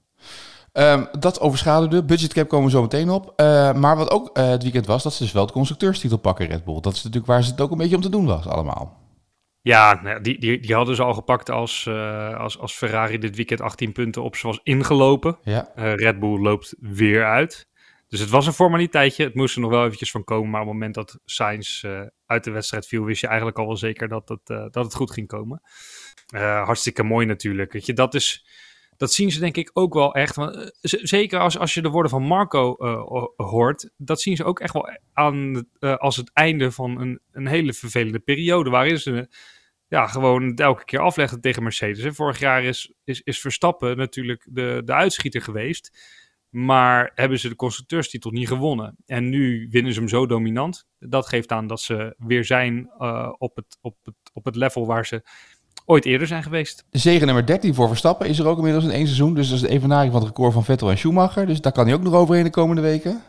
Um, 0.72 1.08
dat 1.18 1.40
overschaduwde. 1.40 2.04
Budgetcap 2.04 2.48
komen 2.48 2.66
we 2.66 2.72
zo 2.72 2.82
meteen 2.82 3.10
op. 3.10 3.32
Uh, 3.36 3.72
maar 3.72 3.96
wat 3.96 4.10
ook 4.10 4.38
uh, 4.38 4.48
het 4.48 4.62
weekend 4.62 4.86
was, 4.86 5.02
dat 5.02 5.12
ze 5.12 5.22
dus 5.22 5.32
wel 5.32 5.46
de 5.46 5.52
constructeurstitel 5.52 6.18
pakken, 6.18 6.46
Red 6.46 6.64
Bull. 6.64 6.80
Dat 6.80 6.92
is 6.92 7.02
natuurlijk 7.02 7.32
waar 7.32 7.42
ze 7.42 7.50
het 7.50 7.60
ook 7.60 7.70
een 7.70 7.78
beetje 7.78 7.96
om 7.96 8.02
te 8.02 8.08
doen 8.08 8.26
was, 8.26 8.46
allemaal. 8.46 9.05
Ja, 9.66 10.00
nou, 10.02 10.20
die, 10.20 10.38
die, 10.38 10.60
die 10.60 10.74
hadden 10.74 10.96
ze 10.96 11.02
al 11.02 11.14
gepakt 11.14 11.50
als, 11.50 11.84
uh, 11.88 12.38
als, 12.38 12.58
als 12.58 12.74
Ferrari 12.74 13.18
dit 13.18 13.36
weekend 13.36 13.60
18 13.60 13.92
punten 13.92 14.22
op 14.22 14.36
ze 14.36 14.46
was 14.46 14.60
ingelopen. 14.62 15.38
Ja. 15.42 15.72
Red 15.74 16.18
Bull 16.18 16.40
loopt 16.40 16.74
weer 16.80 17.24
uit. 17.24 17.68
Dus 18.08 18.20
het 18.20 18.30
was 18.30 18.46
een 18.46 18.52
formaliteitje. 18.52 19.24
Het 19.24 19.34
moest 19.34 19.54
er 19.54 19.60
nog 19.60 19.70
wel 19.70 19.84
eventjes 19.84 20.10
van 20.10 20.24
komen. 20.24 20.50
Maar 20.50 20.60
op 20.60 20.66
het 20.66 20.74
moment 20.74 20.94
dat 20.94 21.18
Sainz 21.24 21.84
uit 22.26 22.44
de 22.44 22.50
wedstrijd 22.50 22.86
viel, 22.86 23.04
wist 23.04 23.20
je 23.20 23.26
eigenlijk 23.26 23.58
al 23.58 23.66
wel 23.66 23.76
zeker 23.76 24.08
dat 24.08 24.28
het, 24.28 24.46
dat 24.46 24.84
het 24.84 24.94
goed 24.94 25.10
ging 25.10 25.26
komen. 25.26 25.62
hartstikke 26.64 27.02
mooi 27.02 27.26
natuurlijk. 27.26 27.72
Weet 27.72 27.86
je, 27.86 27.92
dat 27.92 28.14
is 28.14 28.46
dat 28.96 29.12
zien 29.12 29.30
ze 29.30 29.40
denk 29.40 29.56
ik 29.56 29.70
ook 29.73 29.94
wel 29.94 30.14
echt. 30.14 30.37
Want, 30.37 30.78
zeker 30.80 31.40
als, 31.40 31.58
als 31.58 31.75
je 31.75 31.82
de 31.82 31.88
woorden 31.88 32.11
van 32.11 32.23
Marco 32.23 32.75
hoort, 33.37 33.90
dat 33.96 34.20
zien 34.20 34.37
ze 34.37 34.44
ook 34.44 34.61
echt 34.61 34.73
wel 34.73 34.88
aan 35.12 35.68
als 35.78 36.16
het 36.16 36.30
einde 36.32 36.73
van 36.73 37.00
een, 37.00 37.20
een 37.32 37.46
hele 37.46 37.73
vervelende 37.73 38.18
periode. 38.18 38.70
Waarin 38.70 38.99
ze 38.99 39.28
ja, 39.88 40.07
gewoon 40.07 40.55
elke 40.55 40.85
keer 40.85 41.00
afleggen 41.00 41.40
tegen 41.40 41.62
Mercedes. 41.62 42.05
En 42.05 42.14
vorig 42.14 42.38
jaar 42.38 42.64
is, 42.64 42.93
is, 43.05 43.21
is 43.21 43.40
Verstappen 43.40 43.97
natuurlijk 43.97 44.47
de, 44.50 44.83
de 44.85 44.93
uitschieter 44.93 45.43
geweest. 45.43 46.14
Maar 46.49 47.12
hebben 47.14 47.38
ze 47.38 47.49
de 47.49 47.57
constructeurstitel 47.57 48.31
niet 48.31 48.49
gewonnen. 48.49 48.97
En 49.07 49.28
nu 49.28 49.69
winnen 49.71 49.93
ze 49.93 49.99
hem 49.99 50.09
zo 50.09 50.26
dominant. 50.26 50.87
Dat 50.99 51.28
geeft 51.28 51.52
aan 51.52 51.66
dat 51.66 51.81
ze 51.81 52.14
weer 52.19 52.45
zijn 52.45 52.90
op, 53.38 53.57
het, 53.57 53.78
op, 53.81 53.97
het, 54.02 54.14
op 54.33 54.45
het 54.45 54.57
level 54.57 54.87
waar 54.87 55.07
ze 55.07 55.23
ooit 55.85 56.05
eerder 56.05 56.26
zijn 56.26 56.43
geweest. 56.43 56.85
Zegen 56.90 57.26
nummer 57.26 57.47
13 57.47 57.75
voor 57.75 57.88
Verstappen 57.88 58.28
is 58.28 58.38
er 58.38 58.47
ook 58.47 58.57
inmiddels 58.57 58.85
in 58.85 58.90
één 58.90 59.07
seizoen. 59.07 59.35
Dus 59.35 59.49
dat 59.49 59.57
is 59.57 59.62
de 59.62 59.69
evenaring 59.69 60.12
van 60.12 60.21
het 60.21 60.31
record 60.31 60.52
van 60.52 60.64
Vettel 60.64 60.90
en 60.90 60.99
Schumacher. 60.99 61.47
Dus 61.47 61.61
daar 61.61 61.73
kan 61.73 61.87
hij 61.87 61.95
ook 61.95 62.02
nog 62.02 62.14
overheen 62.14 62.45
de 62.45 62.50
komende 62.50 62.83
weken. 62.83 63.23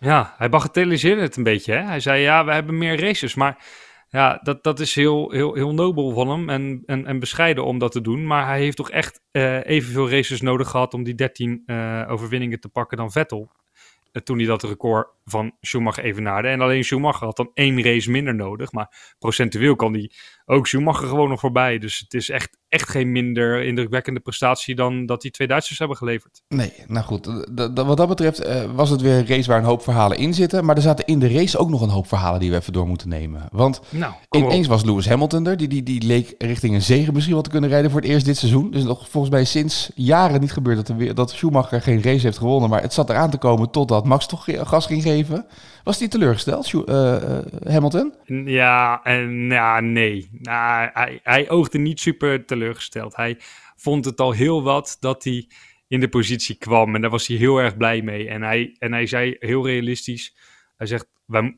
Ja, 0.00 0.34
hij 0.38 0.48
bagatelliseerde 0.48 1.20
het 1.20 1.36
een 1.36 1.42
beetje. 1.42 1.72
Hè? 1.72 1.82
Hij 1.82 2.00
zei, 2.00 2.22
ja, 2.22 2.44
we 2.44 2.52
hebben 2.52 2.78
meer 2.78 3.00
races. 3.00 3.34
Maar 3.34 3.64
ja, 4.10 4.40
dat, 4.42 4.62
dat 4.62 4.80
is 4.80 4.94
heel, 4.94 5.30
heel, 5.30 5.54
heel 5.54 5.74
nobel 5.74 6.10
van 6.10 6.28
hem 6.28 6.48
en, 6.48 6.82
en, 6.86 7.06
en 7.06 7.18
bescheiden 7.18 7.64
om 7.64 7.78
dat 7.78 7.92
te 7.92 8.00
doen. 8.00 8.26
Maar 8.26 8.46
hij 8.46 8.60
heeft 8.60 8.76
toch 8.76 8.90
echt 8.90 9.20
uh, 9.32 9.66
evenveel 9.66 10.10
races 10.10 10.40
nodig 10.40 10.68
gehad 10.68 10.94
om 10.94 11.02
die 11.02 11.14
13 11.14 11.62
uh, 11.66 12.00
eh, 12.00 12.10
overwinningen 12.10 12.60
te 12.60 12.68
pakken 12.68 12.96
dan 12.96 13.12
Vettel. 13.12 13.50
Eh, 14.12 14.22
toen 14.22 14.38
hij 14.38 14.46
dat 14.46 14.62
record 14.62 15.08
van 15.24 15.56
Schumacher 15.60 16.04
evenaarde. 16.04 16.48
En 16.48 16.60
alleen 16.60 16.84
Schumacher 16.84 17.26
had 17.26 17.36
dan 17.36 17.50
één 17.54 17.82
race 17.82 18.10
minder 18.10 18.34
nodig. 18.34 18.72
Maar 18.72 19.14
procentueel 19.18 19.76
kan 19.76 19.92
die 19.92 20.12
ook 20.44 20.66
Schumacher 20.66 21.08
gewoon 21.08 21.28
nog 21.28 21.40
voorbij. 21.40 21.78
Dus 21.78 21.98
het 21.98 22.14
is 22.14 22.28
echt 22.28 22.58
echt 22.70 22.88
geen 22.88 23.12
minder 23.12 23.64
indrukwekkende 23.64 24.20
prestatie 24.20 24.74
dan 24.74 25.06
dat 25.06 25.22
die 25.22 25.30
twee 25.30 25.48
Duitsers 25.48 25.78
hebben 25.78 25.96
geleverd. 25.96 26.42
Nee, 26.48 26.72
nou 26.86 27.04
goed. 27.04 27.26
wat 27.74 27.96
dat 27.96 28.08
betreft 28.08 28.38
eh, 28.38 28.64
was 28.74 28.90
het 28.90 29.00
weer 29.00 29.16
een 29.16 29.26
race 29.26 29.48
waar 29.48 29.58
een 29.58 29.64
hoop 29.64 29.82
verhalen 29.82 30.16
in 30.16 30.34
zitten. 30.34 30.64
Maar 30.64 30.76
er 30.76 30.82
zaten 30.82 31.06
in 31.06 31.18
de 31.18 31.32
race 31.32 31.58
ook 31.58 31.70
nog 31.70 31.80
een 31.80 31.88
hoop 31.88 32.08
verhalen 32.08 32.40
die 32.40 32.50
we 32.50 32.56
even 32.56 32.72
door 32.72 32.86
moeten 32.86 33.08
nemen. 33.08 33.48
Want 33.52 33.80
Nou, 33.90 34.14
ineens 34.30 34.66
was 34.66 34.84
Lewis 34.84 35.08
Hamilton 35.08 35.46
er. 35.46 35.56
Die, 35.56 35.68
die, 35.68 35.82
die 35.82 36.02
leek 36.02 36.34
richting 36.38 36.74
een 36.74 36.82
zege 36.82 37.12
misschien 37.12 37.34
wel 37.34 37.42
te 37.42 37.50
kunnen 37.50 37.70
rijden 37.70 37.90
voor 37.90 38.00
het 38.00 38.10
eerst 38.10 38.26
dit 38.26 38.36
seizoen. 38.36 38.70
Dus 38.70 38.82
nog 38.82 39.08
volgens 39.08 39.32
mij 39.32 39.44
sinds 39.44 39.90
jaren 39.94 40.40
niet 40.40 40.52
gebeurd 40.52 40.76
dat, 40.76 40.88
er 40.88 40.96
weer, 40.96 41.14
dat 41.14 41.30
Schumacher 41.30 41.82
geen 41.82 42.02
race 42.02 42.26
heeft 42.26 42.38
gewonnen. 42.38 42.70
Maar 42.70 42.82
het 42.82 42.92
zat 42.92 43.10
eraan 43.10 43.30
te 43.30 43.38
komen 43.38 43.70
totdat 43.70 44.04
Max 44.04 44.26
toch 44.26 44.46
gas 44.50 44.86
ging 44.86 45.02
geven. 45.02 45.46
Was 45.84 45.98
hij 45.98 46.08
teleurgesteld, 46.08 46.72
eh, 46.86 47.16
Hamilton? 47.64 48.14
Ja, 48.44 49.00
en 49.02 49.48
ja, 49.48 49.80
nee. 49.80 50.30
Nou, 50.32 50.90
hij, 50.92 51.20
hij 51.22 51.50
oogde 51.50 51.78
niet 51.78 52.00
super 52.00 52.44
teleurgesteld. 52.44 52.59
Hij 53.14 53.36
vond 53.76 54.04
het 54.04 54.20
al 54.20 54.32
heel 54.32 54.62
wat 54.62 54.96
dat 55.00 55.24
hij 55.24 55.48
in 55.88 56.00
de 56.00 56.08
positie 56.08 56.56
kwam. 56.58 56.94
En 56.94 57.00
daar 57.00 57.10
was 57.10 57.26
hij 57.26 57.36
heel 57.36 57.58
erg 57.58 57.76
blij 57.76 58.02
mee. 58.02 58.28
En 58.28 58.42
hij, 58.42 58.76
en 58.78 58.92
hij 58.92 59.06
zei 59.06 59.36
heel 59.38 59.66
realistisch. 59.66 60.36
Hij 60.76 60.86
zegt, 60.86 61.08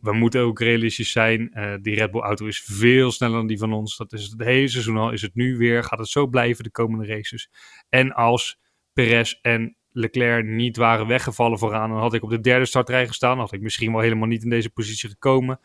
we, 0.01 0.13
moeten 0.13 0.41
ook 0.41 0.61
realistisch 0.61 1.13
zijn. 1.13 1.53
Eh, 1.53 1.75
die 1.83 1.95
Red 1.95 2.11
Bull 2.11 2.21
auto 2.21 2.47
is 2.47 2.63
veel 2.65 3.11
sneller 3.11 3.37
dan 3.37 3.47
die 3.47 3.59
van 3.59 3.73
ons. 3.73 3.97
Dat 3.97 4.13
is 4.13 4.25
het 4.25 4.43
hele 4.43 4.69
seizoen 4.69 4.97
al. 4.97 5.13
Is 5.13 5.23
het 5.23 5.35
nu 5.35 5.57
weer. 5.57 5.85
Gaat 5.85 5.99
het 5.99 6.09
zo 6.09 6.27
blijven 6.27 6.65
de 6.65 6.71
komende 6.71 7.07
races. 7.07 7.51
En 7.89 8.13
als 8.13 8.59
Perez 8.93 9.39
en 9.43 9.77
Leclerc 9.93 10.47
niet 10.47 10.77
waren 10.77 11.07
weggevallen 11.07 11.59
vooraan, 11.59 11.91
dan 11.91 11.99
had 11.99 12.15
ik 12.15 12.23
op 12.23 12.31
de 12.31 12.41
derde 12.41 12.67
startrij 12.67 13.07
gestaan. 13.07 13.39
Had 13.39 13.53
ik 13.53 13.61
misschien 13.61 13.93
wel 13.93 14.01
helemaal 14.01 14.29
niet 14.29 14.43
in 14.43 14.51
deze 14.51 14.71
positie 14.71 15.09
gekomen. 15.09 15.61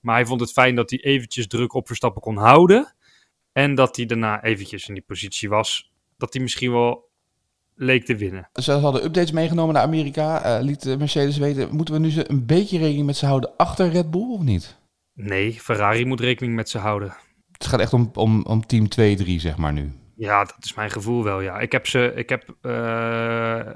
Maar 0.00 0.14
hij 0.14 0.26
vond 0.26 0.40
het 0.40 0.52
fijn 0.52 0.74
dat 0.74 0.90
hij 0.90 0.98
eventjes 0.98 1.46
druk 1.46 1.74
op 1.74 1.86
Verstappen 1.86 2.22
kon 2.22 2.36
houden. 2.36 2.94
En 3.56 3.74
dat 3.74 3.96
hij 3.96 4.06
daarna 4.06 4.42
eventjes 4.42 4.88
in 4.88 4.94
die 4.94 5.02
positie 5.02 5.48
was. 5.48 5.92
Dat 6.16 6.32
hij 6.32 6.42
misschien 6.42 6.72
wel 6.72 7.08
leek 7.74 8.04
te 8.04 8.16
winnen. 8.16 8.48
Ze 8.52 8.72
hadden 8.72 9.04
updates 9.04 9.30
meegenomen 9.32 9.74
naar 9.74 9.82
Amerika. 9.82 10.42
eh, 10.42 10.62
liet 10.62 10.82
de 10.82 10.96
Mercedes 10.96 11.38
weten, 11.38 11.74
moeten 11.74 11.94
we 11.94 12.00
nu 12.00 12.10
ze 12.10 12.30
een 12.30 12.46
beetje 12.46 12.78
rekening 12.78 13.06
met 13.06 13.16
ze 13.16 13.26
houden 13.26 13.56
achter 13.56 13.88
Red 13.88 14.10
Bull 14.10 14.30
of 14.30 14.40
niet? 14.40 14.78
Nee, 15.14 15.52
Ferrari 15.52 16.04
moet 16.04 16.20
rekening 16.20 16.54
met 16.54 16.68
ze 16.68 16.78
houden. 16.78 17.16
Het 17.52 17.66
gaat 17.66 17.80
echt 17.80 17.92
om, 17.92 18.10
om, 18.14 18.44
om 18.44 18.66
team 18.66 18.84
2-3, 18.84 19.24
zeg 19.36 19.56
maar 19.56 19.72
nu. 19.72 19.92
Ja, 20.16 20.44
dat 20.44 20.56
is 20.60 20.74
mijn 20.74 20.90
gevoel 20.90 21.24
wel. 21.24 21.40
Ja. 21.40 21.58
Ik 21.58 21.72
heb, 21.72 21.86
ze, 21.86 22.12
ik 22.14 22.28
heb 22.28 22.56
eh, 22.60 22.70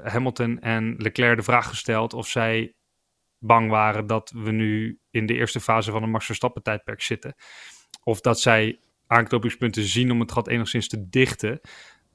Hamilton 0.03 0.59
en 0.59 0.95
Leclerc 0.97 1.37
de 1.37 1.43
vraag 1.43 1.67
gesteld 1.67 2.13
of 2.13 2.27
zij 2.27 2.73
bang 3.37 3.69
waren 3.69 4.07
dat 4.07 4.31
we 4.35 4.51
nu 4.51 4.99
in 5.09 5.25
de 5.25 5.33
eerste 5.33 5.59
fase 5.59 5.91
van 5.91 6.03
een 6.03 6.11
Max 6.11 6.25
Verstappen 6.25 6.63
tijdperk 6.63 7.01
zitten. 7.01 7.35
Of 8.03 8.21
dat 8.21 8.39
zij 8.39 8.79
aanknopingspunten 9.11 9.83
zien 9.83 10.11
om 10.11 10.19
het 10.19 10.31
gat 10.31 10.47
enigszins 10.47 10.87
te 10.87 11.09
dichten. 11.09 11.61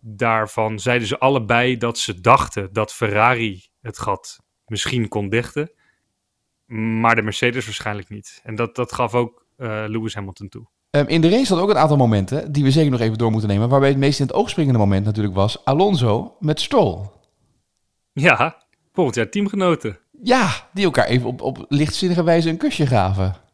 Daarvan 0.01 0.79
zeiden 0.79 1.09
ze 1.09 1.19
allebei 1.19 1.77
dat 1.77 1.99
ze 1.99 2.21
dachten 2.21 2.73
dat 2.73 2.93
Ferrari 2.93 3.65
het 3.81 3.99
gat 3.99 4.41
misschien 4.67 5.09
kon 5.09 5.29
dichten. 5.29 5.73
Maar 7.01 7.15
de 7.15 7.23
Mercedes 7.23 7.65
waarschijnlijk 7.65 8.09
niet. 8.09 8.41
En 8.45 8.55
dat, 8.55 8.75
dat 8.77 8.93
gaf 8.93 9.15
ook 9.15 9.47
eh, 9.57 9.85
Lewis 9.87 10.15
Hamilton 10.15 10.49
toe. 10.49 10.67
Ehm, 10.91 11.07
in 11.07 11.21
de 11.21 11.29
race 11.29 11.55
had 11.55 11.63
ook 11.63 11.71
een 11.71 11.79
aantal 11.79 11.97
momenten 11.97 12.53
die 12.53 12.65
we 12.65 12.71
zeker 12.71 12.91
nog 12.91 13.01
even 13.01 13.19
door 13.19 13.31
moeten 13.31 13.49
nemen. 13.49 13.69
Waarbij 13.69 13.89
het 13.89 13.99
meest 13.99 14.21
in 14.21 14.27
het 14.27 14.35
oog 14.35 14.51
springende 14.51 14.79
moment 14.79 15.05
natuurlijk 15.05 15.35
was 15.35 15.65
Alonso 15.65 16.37
met 16.41 16.61
Stroll. 16.61 17.07
Ja, 18.13 18.63
volgend 18.93 19.17
jaar 19.17 19.31
teamgenoten. 19.31 19.99
Ja, 20.23 20.69
die 20.73 20.85
elkaar 20.85 21.07
even 21.07 21.27
op, 21.27 21.41
op 21.41 21.65
lichtzinnige 21.69 22.25
wijze 22.25 22.49
een 22.49 22.57
kusje 22.57 22.87
gaven. 22.87 23.46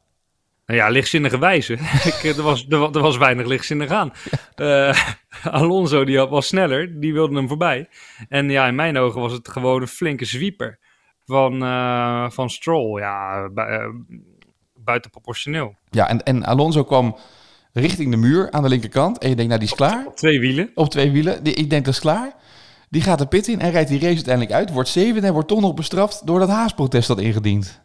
Nou 0.67 0.79
ja, 0.81 0.89
lichtzinnige 0.89 1.39
wijze. 1.39 1.73
Ik, 2.13 2.21
eh, 2.23 2.37
er, 2.37 2.43
was, 2.43 2.67
er, 2.69 2.79
wa- 2.79 2.91
er 2.93 3.01
was 3.01 3.17
weinig 3.17 3.47
lichtzinnig 3.47 3.91
aan. 3.91 4.13
Eh, 4.55 4.99
Alonso 5.61 6.05
die 6.05 6.19
was 6.19 6.47
sneller, 6.47 7.01
die 7.01 7.13
wilde 7.13 7.35
hem 7.37 7.49
voorbij. 7.49 7.89
En 8.29 8.51
ja, 8.51 8.67
in 8.67 8.75
mijn 8.75 8.97
ogen 8.99 9.21
was 9.21 9.33
het 9.33 9.49
gewoon 9.49 9.81
een 9.81 9.89
flinke 9.89 10.25
zwieper 10.25 10.79
van, 11.27 11.63
eh, 11.63 12.31
van 12.31 12.51
Stroll. 12.51 13.01
Ja, 13.01 13.49
bu- 13.49 13.61
eh, 13.61 13.89
buitenproportioneel. 14.85 15.75
Ja, 15.91 16.09
en, 16.09 16.23
en 16.23 16.45
Alonso 16.45 16.85
kwam 16.85 17.17
richting 17.73 18.11
de 18.11 18.17
muur 18.17 18.51
aan 18.51 18.63
de 18.63 18.69
linkerkant. 18.69 19.19
En 19.19 19.29
je 19.29 19.35
denkt, 19.35 19.51
nou 19.51 19.61
die 19.65 19.71
is 19.71 19.77
klaar. 19.77 20.07
Op 20.07 20.17
twee 20.17 20.41
wielen. 20.41 20.71
Op 20.75 20.91
twee 20.91 21.11
wielen. 21.11 21.43
Die, 21.45 21.55
ik 21.55 21.71
denk 21.71 21.85
dat 21.85 21.95
is 21.95 22.01
klaar. 22.01 22.33
Die 22.91 23.03
gaat 23.03 23.19
de 23.19 23.27
pit 23.27 23.49
in 23.49 23.61
en 23.61 23.71
rijdt 23.71 23.89
die 23.89 24.01
race 24.01 24.15
uiteindelijk 24.15 24.55
uit. 24.55 24.71
Wordt 24.73 24.89
zevende 24.89 25.27
en 25.27 25.33
wordt 25.33 25.49
toch 25.49 25.61
nog 25.61 25.75
bestraft 25.75 26.27
door 26.27 26.39
dat 26.39 26.49
Haas-protest 26.49 27.09
dat 27.09 27.21
ingediend. 27.21 27.81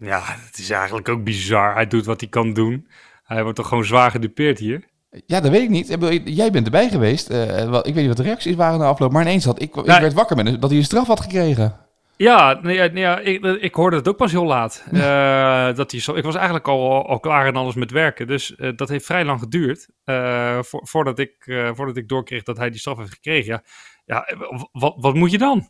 Ja, 0.00 0.20
het 0.24 0.58
is 0.58 0.70
eigenlijk 0.70 1.08
ook 1.08 1.24
bizar. 1.24 1.74
Hij 1.74 1.86
doet 1.86 2.04
wat 2.04 2.20
hij 2.20 2.28
kan 2.28 2.52
doen. 2.52 2.88
Hij 3.24 3.42
wordt 3.42 3.56
toch 3.56 3.68
gewoon 3.68 3.84
zwaar 3.84 4.10
gedupeerd 4.10 4.58
hier. 4.58 4.84
Ja, 5.26 5.40
dat 5.40 5.50
weet 5.50 5.62
ik 5.62 5.68
niet. 5.68 5.88
Jij 6.24 6.50
bent 6.50 6.64
erbij 6.66 6.88
geweest. 6.88 7.30
Eh, 7.30 7.70
wel, 7.70 7.78
ik 7.86 7.94
weet 7.94 7.96
niet 7.96 8.06
wat 8.06 8.16
de 8.16 8.22
reacties 8.22 8.54
waren 8.54 8.78
na 8.78 8.86
afloop. 8.86 9.12
Maar 9.12 9.22
ineens 9.22 9.44
had 9.44 9.62
ik, 9.62 9.76
ik 9.76 9.84
Nou, 9.86 10.00
werd 10.00 10.12
wakker 10.12 10.36
met 10.36 10.46
een- 10.46 10.60
dat 10.60 10.70
hij 10.70 10.78
een 10.78 10.84
straf 10.84 11.06
had 11.06 11.20
gekregen. 11.20 11.76
Ja, 12.16 12.58
nee, 12.62 12.78
nee, 12.90 13.02
ja 13.02 13.18
ik, 13.18 13.44
ik 13.44 13.74
hoorde 13.74 13.96
het 13.96 14.08
ook 14.08 14.16
pas 14.16 14.32
heel 14.32 14.44
laat. 14.44 14.84
Eh, 14.92 15.74
dat 15.74 15.90
hij 15.90 16.00
zo, 16.00 16.14
ik 16.14 16.24
was 16.24 16.34
eigenlijk 16.34 16.68
al, 16.68 17.08
al 17.08 17.20
klaar 17.20 17.46
en 17.46 17.56
alles 17.56 17.74
met 17.74 17.90
werken. 17.90 18.26
Dus 18.26 18.54
eh, 18.56 18.70
dat 18.76 18.88
heeft 18.88 19.04
vrij 19.06 19.24
lang 19.24 19.40
geduurd. 19.40 19.88
eh, 20.04 20.58
vo- 20.62 20.80
voordat, 20.84 21.18
ik, 21.18 21.34
eh, 21.38 21.70
voordat 21.74 21.96
ik 21.96 22.08
doorkreeg 22.08 22.42
dat 22.42 22.56
hij 22.56 22.70
die 22.70 22.80
straf 22.80 22.98
heeft 22.98 23.12
gekregen. 23.12 23.52
Ja, 23.52 23.62
ja 24.04 24.24
eh, 24.24 24.60
wat, 24.72 24.94
wat 24.96 25.14
moet 25.14 25.30
je 25.30 25.38
dan? 25.38 25.68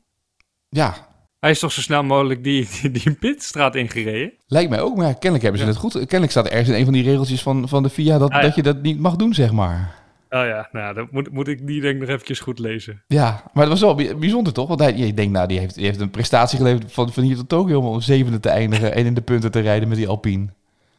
Ja, 0.69 0.95
Hij 1.41 1.51
is 1.51 1.59
toch 1.59 1.73
zo 1.73 1.81
snel 1.81 2.03
mogelijk 2.05 2.45
die, 2.45 2.69
die, 2.83 2.91
die 2.91 3.13
pitstraat 3.15 3.75
ingereden? 3.75 4.33
lijkt 4.47 4.71
mij 4.71 4.81
ook. 4.81 4.97
Maar 4.97 5.07
ja, 5.07 5.13
kennelijk 5.13 5.43
hebben 5.43 5.61
ze 5.61 5.67
Ja. 5.67 5.73
het 5.73 5.81
goed. 5.81 5.93
Kennelijk 5.93 6.31
staat 6.31 6.47
er 6.47 6.51
ergens 6.53 6.69
in 6.69 6.75
een 6.75 6.85
van 6.85 6.93
die 6.93 7.03
regeltjes 7.03 7.43
van, 7.43 7.69
van 7.69 7.83
de 7.83 7.91
FIA 7.91 8.19
dat, 8.19 8.31
Ah, 8.31 8.37
ja. 8.37 8.43
dat 8.47 8.55
je 8.55 8.63
dat 8.63 8.83
niet 8.83 8.99
mag 9.01 9.17
doen, 9.17 9.35
zeg 9.35 9.53
maar. 9.53 9.99
Oh 10.31 10.45
ja, 10.45 10.69
nou 10.73 10.95
dan 10.95 11.09
moet, 11.11 11.31
moet 11.33 11.49
ik 11.49 11.67
die 11.67 11.81
denk 11.81 11.95
ik 11.95 12.01
nog 12.01 12.09
eventjes 12.09 12.41
goed 12.41 12.59
lezen. 12.59 13.03
Ja, 13.07 13.43
maar 13.53 13.63
het 13.63 13.73
was 13.73 13.81
wel 13.81 13.95
bij- 13.95 14.17
bijzonder 14.17 14.53
toch? 14.53 14.69
Want 14.69 14.81
hij, 14.81 14.97
je 14.97 15.15
denkt, 15.15 15.33
nou, 15.33 15.49
die 15.49 15.59
heeft, 15.59 15.75
die 15.75 15.85
heeft 15.85 16.01
een 16.01 16.11
prestatie 16.11 16.59
geleverd 16.59 16.93
van, 16.93 17.13
van 17.13 17.23
hier 17.23 17.37
tot 17.37 17.49
Tokio 17.49 17.79
om 17.79 17.85
om 17.87 18.01
zevende 18.01 18.41
te 18.41 18.49
eindigen 18.49 18.95
en 18.97 19.07
in 19.07 19.15
de 19.15 19.21
punten 19.21 19.51
te 19.51 19.61
rijden 19.61 19.89
met 19.89 19.97
die 19.97 20.09
Alpine. 20.09 20.47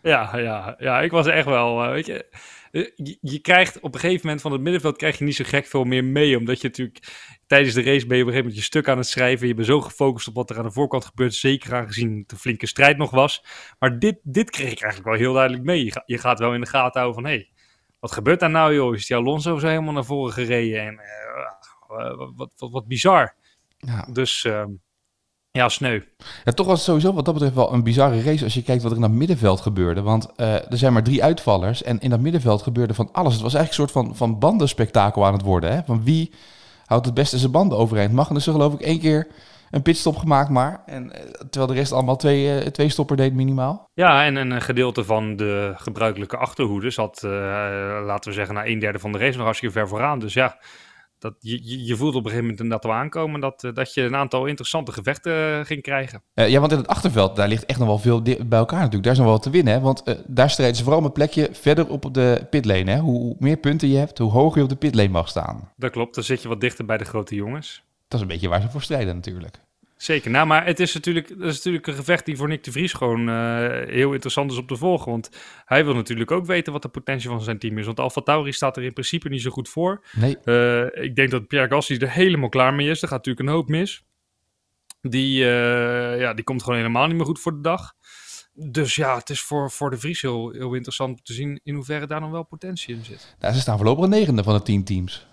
Ja, 0.01 0.37
ja, 0.37 0.75
ja, 0.79 1.01
ik 1.01 1.11
was 1.11 1.27
echt 1.27 1.45
wel, 1.45 1.83
eh, 1.83 1.91
weet 1.91 2.05
je, 2.05 2.25
eh, 2.71 2.85
je, 2.95 3.17
je 3.21 3.39
krijgt 3.39 3.79
op 3.79 3.93
een 3.93 3.99
gegeven 3.99 4.21
moment 4.23 4.41
van 4.41 4.51
het 4.51 4.61
middenveld 4.61 4.97
krijg 4.97 5.17
je 5.17 5.23
niet 5.25 5.35
zo 5.35 5.43
gek 5.47 5.65
veel 5.65 5.83
meer 5.83 6.03
mee, 6.03 6.37
omdat 6.37 6.61
je 6.61 6.67
natuurlijk 6.67 6.99
tijdens 7.51 7.75
de 7.75 7.81
race 7.83 8.05
ben 8.07 8.17
je 8.17 8.23
op 8.23 8.29
een 8.29 8.33
gegeven 8.33 8.37
moment 8.37 8.55
je 8.55 8.61
stuk 8.61 8.89
aan 8.89 8.97
het 8.97 9.07
schrijven, 9.07 9.47
je 9.47 9.53
bent 9.53 9.67
zo 9.67 9.81
gefocust 9.81 10.27
op 10.27 10.35
wat 10.35 10.49
er 10.49 10.57
aan 10.57 10.63
de 10.63 10.71
voorkant 10.71 11.05
gebeurt, 11.05 11.33
zeker 11.33 11.75
aangezien 11.75 12.17
het 12.17 12.31
een 12.31 12.37
flinke 12.37 12.67
strijd 12.67 12.97
nog 12.97 13.11
was. 13.11 13.43
Maar 13.79 13.99
dit, 13.99 14.19
dit 14.23 14.49
kreeg 14.49 14.71
ik 14.71 14.81
eigenlijk 14.81 15.11
wel 15.11 15.19
heel 15.19 15.33
duidelijk 15.33 15.63
mee. 15.63 15.85
Je, 15.85 15.91
ga- 15.91 16.03
je 16.05 16.17
gaat 16.17 16.39
wel 16.39 16.53
in 16.53 16.61
de 16.61 16.67
gaten 16.67 17.01
houden 17.01 17.21
van, 17.21 17.31
hé, 17.31 17.37
hey, 17.37 17.49
wat 17.99 18.11
gebeurt 18.11 18.39
daar 18.39 18.49
nou 18.49 18.73
joh? 18.73 18.95
Is 18.95 19.05
die 19.05 19.15
Alonso 19.15 19.57
zo 19.57 19.67
helemaal 19.67 19.93
naar 19.93 20.05
voren 20.05 20.33
gereden? 20.33 20.81
En 20.81 20.99
eh, 20.99 22.07
eh, 22.07 22.17
wat, 22.35 22.53
wat, 22.57 22.71
wat 22.71 22.87
bizar. 22.87 23.35
Ja. 23.77 24.07
Dus 24.11 24.43
ehm, 24.43 24.69
ja, 25.51 25.69
sneu. 25.69 25.99
Ja, 26.43 26.51
toch 26.51 26.67
was 26.67 26.75
het 26.75 26.87
sowieso 26.87 27.13
wat 27.13 27.25
dat 27.25 27.33
betreft 27.33 27.55
wel 27.55 27.73
een 27.73 27.83
bizarre 27.83 28.21
race 28.21 28.43
als 28.43 28.53
je 28.53 28.63
kijkt 28.63 28.81
wat 28.81 28.91
er 28.91 28.97
in 28.97 29.03
dat 29.03 29.11
middenveld 29.11 29.61
gebeurde. 29.61 30.01
Want 30.01 30.35
eh, 30.35 30.53
er 30.71 30.77
zijn 30.77 30.93
maar 30.93 31.03
drie 31.03 31.23
uitvallers 31.23 31.83
en 31.83 31.99
in 31.99 32.09
dat 32.09 32.19
middenveld 32.19 32.61
gebeurde 32.61 32.93
van 32.93 33.11
alles. 33.11 33.33
Het 33.33 33.41
was 33.41 33.53
eigenlijk 33.53 33.89
een 33.89 33.93
soort 33.93 34.05
van, 34.05 34.15
van 34.15 34.39
bandenspektakel 34.39 35.25
aan 35.25 35.33
het 35.33 35.41
worden. 35.41 35.71
Hè? 35.73 35.83
Van 35.83 36.03
wie 36.03 36.33
houdt 36.91 37.05
het 37.05 37.15
beste 37.15 37.37
zijn 37.37 37.51
banden 37.51 37.77
overeind. 37.77 38.13
Mag 38.13 38.27
dus 38.27 38.43
geloof 38.43 38.73
ik 38.73 38.81
één 38.81 38.99
keer 38.99 39.27
een 39.69 39.81
pitstop 39.81 40.15
gemaakt 40.15 40.49
maar. 40.49 40.83
En, 40.85 41.11
eh, 41.11 41.21
terwijl 41.49 41.67
de 41.67 41.77
rest 41.77 41.91
allemaal 41.91 42.15
twee, 42.15 42.59
eh, 42.59 42.67
twee 42.67 42.89
stopper 42.89 43.17
deed 43.17 43.33
minimaal. 43.33 43.89
Ja, 43.93 44.25
en 44.25 44.35
een 44.35 44.61
gedeelte 44.61 45.03
van 45.03 45.35
de 45.35 45.73
gebruikelijke 45.75 46.37
achterhoede 46.37 46.89
zat, 46.89 47.23
eh, 47.23 47.31
laten 48.05 48.29
we 48.29 48.35
zeggen, 48.35 48.55
na 48.55 48.65
een 48.65 48.79
derde 48.79 48.99
van 48.99 49.11
de 49.11 49.17
race 49.17 49.35
nog 49.35 49.45
hartstikke 49.45 49.73
ver 49.79 49.87
vooraan. 49.87 50.19
Dus 50.19 50.33
ja, 50.33 50.57
dat, 51.21 51.35
je, 51.39 51.85
je 51.85 51.95
voelt 51.95 52.15
op 52.15 52.23
een 52.23 52.29
gegeven 52.29 52.43
moment 52.43 52.59
inderdaad 52.59 52.91
wel 52.91 53.01
aankomen 53.01 53.39
dat, 53.39 53.63
eh, 53.63 53.73
dat 53.73 53.93
je 53.93 54.01
een 54.01 54.15
aantal 54.15 54.45
interessante 54.45 54.91
gevechten 54.91 55.59
eh, 55.59 55.65
ging 55.65 55.81
krijgen. 55.81 56.23
Eh, 56.33 56.49
ja, 56.49 56.59
want 56.59 56.71
in 56.71 56.77
het 56.77 56.87
achterveld, 56.87 57.35
daar 57.35 57.47
ligt 57.47 57.65
echt 57.65 57.79
nog 57.79 57.87
wel 57.87 57.97
veel 57.97 58.21
bij 58.21 58.59
elkaar 58.59 58.79
natuurlijk. 58.79 59.03
Daar 59.03 59.11
is 59.11 59.17
nog 59.17 59.27
wel 59.27 59.35
wat 59.35 59.43
te 59.43 59.49
winnen. 59.49 59.73
Hè? 59.73 59.79
Want 59.79 60.03
daar 60.27 60.49
strijden 60.49 60.75
ze 60.75 60.83
vooral 60.83 60.99
om 60.99 61.05
een 61.05 61.11
plekje 61.11 61.49
verder 61.51 61.89
op 61.89 62.13
de 62.13 62.47
pitlane. 62.49 62.91
Hè? 62.91 62.99
Hoe, 62.99 63.19
hoe 63.19 63.35
meer 63.39 63.57
punten 63.57 63.87
je 63.87 63.97
hebt, 63.97 64.17
hoe 64.17 64.31
hoger 64.31 64.57
je 64.57 64.63
op 64.63 64.69
de 64.69 64.75
pitlane 64.75 65.09
mag 65.09 65.27
staan. 65.27 65.71
Dat 65.75 65.91
klopt, 65.91 66.15
dan 66.15 66.23
zit 66.23 66.41
je 66.41 66.47
wat 66.47 66.61
dichter 66.61 66.85
bij 66.85 66.97
de 66.97 67.05
grote 67.05 67.35
jongens. 67.35 67.83
Dat 68.07 68.19
is 68.19 68.21
een 68.21 68.31
beetje 68.31 68.49
waar 68.49 68.61
ze 68.61 68.69
voor 68.69 68.81
strijden 68.81 69.15
natuurlijk. 69.15 69.59
Zeker, 70.01 70.31
nou, 70.31 70.47
maar 70.47 70.65
het 70.65 70.79
is 70.79 70.93
natuurlijk, 70.93 71.29
het 71.29 71.41
is 71.41 71.55
natuurlijk 71.55 71.87
een 71.87 71.93
gevecht 71.93 72.25
die 72.25 72.37
voor 72.37 72.47
Nick 72.47 72.63
de 72.63 72.71
Vries 72.71 72.93
gewoon 72.93 73.29
eh, 73.29 73.35
heel 73.87 74.11
interessant 74.11 74.51
is 74.51 74.57
om 74.57 74.67
te 74.67 74.75
volgen. 74.75 75.11
Want 75.11 75.29
hij 75.65 75.85
wil 75.85 75.93
natuurlijk 75.93 76.31
ook 76.31 76.45
weten 76.45 76.73
wat 76.73 76.81
de 76.81 76.89
potentie 76.89 77.29
van 77.29 77.41
zijn 77.41 77.59
team 77.59 77.77
is. 77.77 77.85
Want 77.85 77.99
Alfa 77.99 78.21
Tauri 78.21 78.51
staat 78.51 78.77
er 78.77 78.83
in 78.83 78.93
principe 78.93 79.29
niet 79.29 79.41
zo 79.41 79.49
goed 79.49 79.69
voor. 79.69 80.05
Nee, 80.11 80.37
Eh, 80.37 81.03
ik 81.03 81.15
denk 81.15 81.31
dat 81.31 81.47
Pierre 81.47 81.69
Gasly 81.69 81.97
er 81.97 82.11
helemaal 82.11 82.49
klaar 82.49 82.73
mee 82.73 82.89
is. 82.89 83.01
Er 83.01 83.07
gaat 83.07 83.17
natuurlijk 83.17 83.47
een 83.47 83.53
hoop 83.55 83.69
mis. 83.69 84.03
Die, 85.01 85.43
eh, 85.43 86.19
ja, 86.19 86.33
die 86.33 86.43
komt 86.43 86.63
gewoon 86.63 86.77
helemaal 86.77 87.07
niet 87.07 87.15
meer 87.15 87.25
goed 87.25 87.39
voor 87.39 87.51
de 87.53 87.61
dag. 87.61 87.93
Dus 88.53 88.95
ja, 88.95 89.17
het 89.17 89.29
is 89.29 89.41
voor, 89.41 89.71
voor 89.71 89.89
de 89.89 89.97
Vries 89.97 90.21
heel, 90.21 90.51
heel 90.51 90.73
interessant 90.73 91.17
om 91.17 91.23
te 91.23 91.33
zien 91.33 91.59
in 91.63 91.75
hoeverre 91.75 92.07
daar 92.07 92.21
nog 92.21 92.31
wel 92.31 92.43
potentie 92.43 92.95
in 92.95 93.05
zit. 93.05 93.35
nou, 93.39 93.53
ze 93.53 93.59
staan 93.59 93.77
voorlopig 93.77 94.03
een 94.03 94.09
negende 94.09 94.43
van 94.43 94.53
de 94.53 94.61
tien 94.61 94.83
teams. 94.83 95.29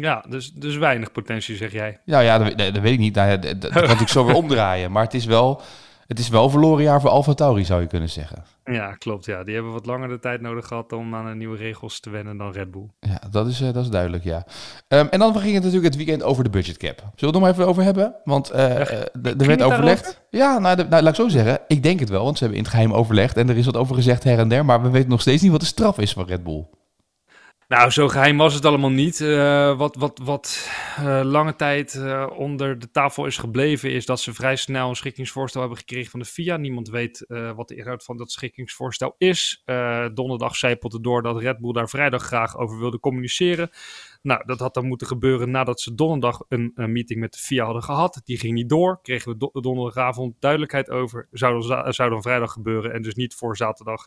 Ja, 0.00 0.24
dus, 0.28 0.52
dus 0.52 0.76
weinig 0.76 1.12
potentie, 1.12 1.56
zeg 1.56 1.72
jij. 1.72 2.00
Ja, 2.04 2.20
ja 2.20 2.38
dat, 2.38 2.58
dat, 2.58 2.78
weet 2.78 2.92
ik 2.92 2.98
niet. 2.98 3.14
Nou, 3.14 3.38
dat, 3.38 3.60
dat 3.60 3.70
kan 3.70 3.82
natuurlijk 3.82 4.08
zo 4.08 4.24
weer 4.24 4.34
omdraaien. 4.44 4.92
Maar 4.92 5.02
het 5.02 5.14
is 5.14 5.24
wel 5.24 5.62
Het 6.06 6.18
is 6.18 6.28
wel 6.28 6.44
een 6.44 6.50
verloren 6.50 6.82
jaar 6.82 7.00
voor 7.00 7.10
Alfa 7.10 7.34
Tauri, 7.34 7.64
zou 7.64 7.80
je 7.80 7.86
kunnen 7.86 8.08
zeggen. 8.08 8.44
Ja, 8.64 8.92
klopt. 8.94 9.24
Ja. 9.24 9.44
Die 9.44 9.54
hebben 9.54 9.72
wat 9.72 9.86
langer 9.86 10.08
de 10.08 10.18
tijd 10.18 10.40
nodig 10.40 10.66
gehad 10.66 10.92
om 10.92 11.14
aan 11.14 11.26
de 11.26 11.34
nieuwe 11.34 11.56
regels 11.56 12.00
te 12.00 12.10
wennen 12.10 12.36
dan 12.36 12.52
Red 12.52 12.70
Bull. 12.70 12.90
Ja, 13.00 13.22
dat 13.30 13.46
is, 13.46 13.60
uh, 13.60 13.72
dat 13.72 13.84
is 13.84 13.90
duidelijk, 13.90 14.24
ja. 14.24 14.46
Um, 14.88 15.08
en 15.08 15.18
dan 15.18 15.32
ging 15.32 15.54
het 15.54 15.62
natuurlijk 15.62 15.84
het 15.84 15.96
weekend 15.96 16.22
over 16.22 16.44
de 16.44 16.50
budget 16.50 16.76
cap. 16.76 16.98
Zullen 16.98 17.12
we 17.16 17.26
het 17.26 17.32
nog 17.32 17.42
maar 17.42 17.50
even 17.50 17.66
over 17.66 17.82
hebben? 17.82 18.14
Want 18.24 18.52
uh, 18.52 18.80
er 18.80 19.36
werd 19.36 19.62
overlegd. 19.62 20.22
Ja, 20.30 20.58
nou, 20.58 20.76
de, 20.76 20.84
nou, 20.84 21.02
laat 21.02 21.18
ik 21.18 21.24
zo 21.24 21.28
zeggen. 21.28 21.60
Ik 21.66 21.82
denk 21.82 22.00
het 22.00 22.08
wel, 22.08 22.24
want 22.24 22.38
ze 22.38 22.42
hebben 22.42 22.58
in 22.58 22.64
het 22.64 22.74
geheim 22.74 22.92
overlegd. 22.92 23.36
En 23.36 23.48
er 23.48 23.56
is 23.56 23.66
wat 23.66 23.76
over 23.76 23.94
gezegd 23.94 24.24
her 24.24 24.38
en 24.38 24.48
der. 24.48 24.64
Maar 24.64 24.82
we 24.82 24.90
weten 24.90 25.10
nog 25.10 25.20
steeds 25.20 25.42
niet 25.42 25.50
wat 25.50 25.60
de 25.60 25.66
straf 25.66 25.98
is 25.98 26.12
van 26.12 26.26
Red 26.26 26.44
Bull. 26.44 26.66
Nou, 27.68 27.90
zo 27.90 28.08
geheim 28.08 28.36
was 28.36 28.54
het 28.54 28.64
allemaal 28.64 28.90
niet. 28.90 29.20
Uh, 29.20 29.78
wat 29.78 29.96
wat, 29.96 30.20
wat 30.24 30.70
uh, 31.00 31.20
lange 31.24 31.56
tijd 31.56 31.94
uh, 31.94 32.26
onder 32.36 32.78
de 32.78 32.90
tafel 32.90 33.26
is 33.26 33.36
gebleven, 33.36 33.90
is 33.90 34.06
dat 34.06 34.20
ze 34.20 34.34
vrij 34.34 34.56
snel 34.56 34.88
een 34.88 34.96
schikkingsvoorstel 34.96 35.60
hebben 35.60 35.78
gekregen 35.78 36.10
van 36.10 36.20
de 36.20 36.26
FIA. 36.26 36.56
Niemand 36.56 36.88
weet 36.88 37.24
wat 37.28 37.68
de 37.68 37.76
inhoud 37.76 38.04
van 38.04 38.16
dat 38.16 38.30
schikkingsvoorstel 38.30 39.14
is. 39.18 39.62
donderdag 40.14 40.56
zijpelde 40.56 41.00
door 41.00 41.22
dat 41.22 41.40
Red 41.40 41.58
Bull 41.58 41.72
daar 41.72 41.88
vrijdag 41.88 42.22
graag 42.22 42.56
over 42.56 42.78
wilde 42.78 43.00
communiceren. 43.00 43.70
Nou, 44.26 44.42
dat 44.46 44.58
had 44.58 44.74
dan 44.74 44.86
moeten 44.86 45.06
gebeuren 45.06 45.50
nadat 45.50 45.80
ze 45.80 45.94
donderdag 45.94 46.42
een, 46.48 46.72
een 46.74 46.92
meeting 46.92 47.20
met 47.20 47.32
de 47.32 47.38
FIA 47.38 47.64
hadden 47.64 47.82
gehad. 47.82 48.20
Die 48.24 48.38
ging 48.38 48.54
niet 48.54 48.68
door. 48.68 49.00
Kregen 49.02 49.32
we 49.32 49.36
do 49.36 49.60
donderdagavond 49.60 50.34
duidelijkheid 50.38 50.90
over. 50.90 51.28
Zou 51.30 51.66
dan, 51.66 51.92
zou 51.92 52.10
dan 52.10 52.22
vrijdag 52.22 52.52
gebeuren 52.52 52.92
en 52.92 53.02
dus 53.02 53.14
niet 53.14 53.34
voor 53.34 53.56
zaterdag 53.56 54.06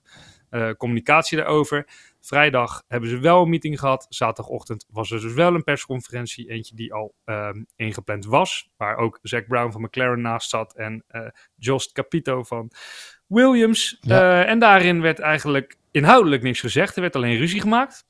uh, 0.51 0.69
communicatie 0.71 1.37
daarover. 1.37 1.87
Vrijdag 2.19 2.83
hebben 2.87 3.09
ze 3.09 3.19
wel 3.19 3.41
een 3.41 3.49
meeting 3.49 3.79
gehad. 3.79 4.05
Zaterdagochtend 4.09 4.85
was 4.89 5.11
er 5.11 5.21
dus 5.21 5.33
wel 5.33 5.55
een 5.55 5.63
persconferentie. 5.63 6.49
Eentje 6.49 6.75
die 6.75 6.93
al 6.93 7.13
um, 7.25 7.65
ingepland 7.75 8.25
was. 8.25 8.69
Waar 8.77 8.97
ook 8.97 9.19
Zack 9.21 9.47
Brown 9.47 9.71
van 9.71 9.81
McLaren 9.81 10.21
naast 10.21 10.49
zat. 10.49 10.75
En 10.75 11.03
uh, 11.11 11.27
Jost 11.55 11.91
Capito 11.91 12.43
van 12.43 12.71
Williams. 13.27 13.97
Ja. 14.01 14.21
Uh, 14.21 14.49
en 14.49 14.59
daarin 14.59 15.01
werd 15.01 15.19
eigenlijk 15.19 15.75
inhoudelijk 15.91 16.43
niks 16.43 16.59
gezegd. 16.59 16.95
Er 16.95 17.01
werd 17.01 17.15
alleen 17.15 17.37
ruzie 17.37 17.61
gemaakt. 17.61 18.05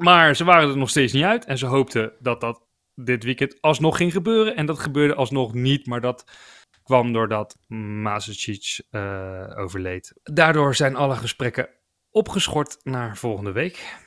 Maar 0.00 0.36
ze 0.36 0.44
waren 0.44 0.70
er 0.70 0.76
nog 0.76 0.90
steeds 0.90 1.12
niet 1.12 1.24
uit. 1.24 1.44
En 1.44 1.58
ze 1.58 1.66
hoopten 1.66 2.12
dat 2.20 2.40
dat 2.40 2.66
dit 2.94 3.24
weekend 3.24 3.60
alsnog 3.60 3.96
ging 3.96 4.12
gebeuren. 4.12 4.56
En 4.56 4.66
dat 4.66 4.78
gebeurde 4.78 5.14
alsnog 5.14 5.54
niet. 5.54 5.86
Maar 5.86 6.00
dat 6.00 6.24
kwam 6.82 7.12
doordat 7.12 7.56
Masic 7.66 8.80
uh, 8.90 9.52
overleed. 9.56 10.12
Daardoor 10.22 10.74
zijn 10.74 10.96
alle 10.96 11.16
gesprekken 11.16 11.68
opgeschort 12.10 12.78
naar 12.82 13.16
volgende 13.16 13.52
week. 13.52 13.98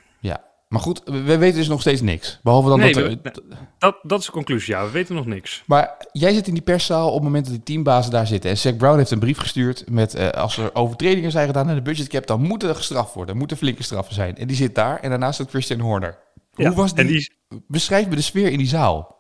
Maar 0.73 0.81
goed, 0.81 1.01
we 1.05 1.37
weten 1.37 1.57
dus 1.57 1.67
nog 1.67 1.81
steeds 1.81 2.01
niks. 2.01 2.39
Behalve 2.43 2.69
dan 2.69 2.79
nee, 2.79 2.93
dat, 2.93 3.03
we, 3.03 3.31
dat... 3.77 3.99
Dat 4.01 4.19
is 4.19 4.25
de 4.25 4.31
conclusie, 4.31 4.73
ja. 4.73 4.85
We 4.85 4.91
weten 4.91 5.15
nog 5.15 5.25
niks. 5.25 5.63
Maar 5.65 6.07
jij 6.11 6.33
zit 6.33 6.47
in 6.47 6.53
die 6.53 6.63
perszaal 6.63 7.07
op 7.07 7.13
het 7.13 7.23
moment 7.23 7.45
dat 7.45 7.53
die 7.53 7.63
teambazen 7.63 8.11
daar 8.11 8.27
zitten. 8.27 8.49
En 8.49 8.57
Zack 8.57 8.77
Brown 8.77 8.97
heeft 8.97 9.11
een 9.11 9.19
brief 9.19 9.37
gestuurd 9.37 9.89
met... 9.89 10.15
Uh, 10.15 10.29
als 10.29 10.57
er 10.57 10.75
overtredingen 10.75 11.31
zijn 11.31 11.47
gedaan 11.47 11.69
in 11.69 11.75
de 11.75 11.81
budgetcap... 11.81 12.27
dan 12.27 12.41
moeten 12.41 12.69
er 12.69 12.75
gestraft 12.75 13.13
worden. 13.13 13.33
Er 13.33 13.39
moeten 13.39 13.57
flinke 13.57 13.83
straffen 13.83 14.13
zijn. 14.13 14.37
En 14.37 14.47
die 14.47 14.55
zit 14.55 14.75
daar. 14.75 14.99
En 14.99 15.09
daarnaast 15.09 15.33
staat 15.33 15.49
Christian 15.49 15.79
Horner. 15.79 16.17
Hoe 16.53 16.65
ja, 16.65 16.73
was 16.73 16.95
die... 16.95 17.05
die... 17.05 17.33
Beschrijf 17.67 18.07
me 18.07 18.15
de 18.15 18.21
sfeer 18.21 18.51
in 18.51 18.57
die 18.57 18.67
zaal. 18.67 19.17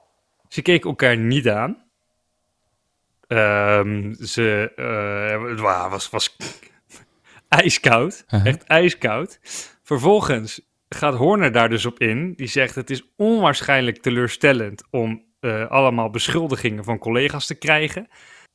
Ze 0.47 0.61
keken 0.61 0.89
elkaar 0.89 1.17
niet 1.17 1.49
aan. 1.49 1.83
Um, 3.27 4.15
ze 4.19 4.71
uh, 5.59 5.89
was, 5.89 6.09
was 6.09 6.35
ijskoud. 7.47 8.23
Uh 8.25 8.39
-huh. 8.39 8.45
Echt 8.45 8.63
ijskoud. 8.63 9.39
Vervolgens 9.83 10.61
gaat 10.95 11.15
Horner 11.15 11.51
daar 11.51 11.69
dus 11.69 11.85
op 11.85 11.99
in. 11.99 12.33
Die 12.35 12.47
zegt: 12.47 12.75
Het 12.75 12.89
is 12.89 13.13
onwaarschijnlijk 13.15 13.97
teleurstellend 13.97 14.83
om 14.89 15.23
uh, 15.41 15.69
allemaal 15.69 16.09
beschuldigingen 16.09 16.83
van 16.83 16.97
collega's 16.97 17.47
te 17.47 17.55
krijgen. 17.55 18.07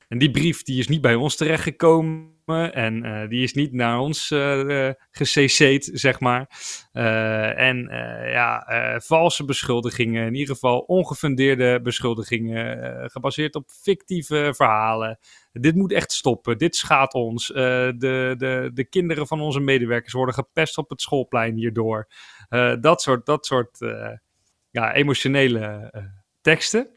En 0.08 0.18
die 0.18 0.30
brief 0.30 0.62
die 0.62 0.78
is 0.78 0.88
niet 0.88 1.00
bij 1.00 1.14
ons 1.14 1.36
terechtgekomen 1.36 2.36
en 2.72 3.06
uh, 3.06 3.28
die 3.28 3.42
is 3.42 3.52
niet 3.52 3.72
naar 3.72 3.98
ons 3.98 4.30
uh, 4.30 4.90
zeg 5.80 6.20
maar. 6.20 6.50
Uh, 6.92 7.58
en 7.58 7.88
ja, 8.32 8.64
valse 9.04 9.44
beschuldigingen, 9.44 10.26
in 10.26 10.34
ieder 10.34 10.54
geval 10.54 10.78
ongefundeerde 10.78 11.80
beschuldigingen, 11.82 13.10
gebaseerd 13.10 13.54
op 13.54 13.70
fictieve 13.70 14.52
verhalen. 14.56 15.18
Dit 15.52 15.74
moet 15.74 15.92
echt 15.92 16.12
stoppen, 16.12 16.58
dit 16.58 16.76
schaadt 16.76 17.14
ons. 17.14 17.46
de, 17.46 17.94
de, 18.38 18.70
de 18.74 18.84
kinderen 18.84 19.26
van 19.26 19.40
onze 19.40 19.60
medewerkers 19.60 20.12
worden 20.12 20.34
gepest 20.34 20.78
op 20.78 20.90
het 20.90 21.00
schoolplein 21.00 21.54
hierdoor. 21.54 22.08
dat 22.80 23.02
soort, 23.02 23.26
dat 23.26 23.46
soort 23.46 23.78
ja, 24.70 24.94
emotionele 24.94 25.92
teksten. 26.48 26.90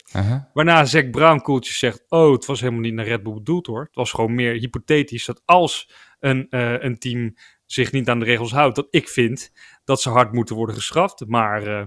Waarna 0.53 0.85
Zack 0.85 1.11
Brown 1.11 1.41
koeltjes 1.41 1.79
zegt: 1.79 2.05
Oh, 2.09 2.31
het 2.31 2.45
was 2.45 2.59
helemaal 2.59 2.81
niet 2.81 2.93
naar 2.93 3.05
Red 3.05 3.23
Bull 3.23 3.33
bedoeld 3.33 3.67
hoor. 3.67 3.81
Het 3.81 3.95
was 3.95 4.11
gewoon 4.11 4.35
meer 4.35 4.53
hypothetisch 4.53 5.25
dat 5.25 5.41
als 5.45 5.91
een, 6.19 6.47
uh, 6.49 6.81
een 6.83 6.97
team 6.99 7.35
zich 7.65 7.91
niet 7.91 8.09
aan 8.09 8.19
de 8.19 8.25
regels 8.25 8.51
houdt, 8.51 8.75
dat 8.75 8.87
ik 8.89 9.07
vind 9.07 9.51
dat 9.83 10.01
ze 10.01 10.09
hard 10.09 10.31
moeten 10.31 10.55
worden 10.55 10.75
gestraft. 10.75 11.25
Maar 11.27 11.67
uh, 11.67 11.83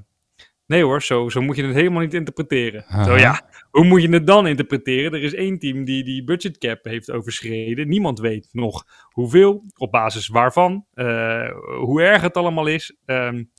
nee 0.66 0.82
hoor, 0.82 1.02
zo, 1.02 1.28
zo 1.28 1.40
moet 1.40 1.56
je 1.56 1.64
het 1.64 1.74
helemaal 1.74 2.00
niet 2.02 2.14
interpreteren. 2.14 3.04
Zo 3.04 3.16
ja, 3.16 3.48
hoe 3.70 3.84
moet 3.84 4.02
je 4.02 4.08
het 4.08 4.26
dan 4.26 4.46
interpreteren? 4.46 5.12
Er 5.12 5.22
is 5.22 5.34
één 5.34 5.58
team 5.58 5.84
die 5.84 6.04
die 6.04 6.24
budgetcap 6.24 6.84
heeft 6.84 7.10
overschreden. 7.10 7.88
Niemand 7.88 8.18
weet 8.20 8.48
nog 8.52 8.86
hoeveel, 9.10 9.64
op 9.76 9.90
basis 9.90 10.28
waarvan, 10.28 10.86
uh, 10.94 11.50
hoe 11.78 12.02
erg 12.02 12.22
het 12.22 12.36
allemaal 12.36 12.66
is. 12.66 12.96
Um, 13.06 13.50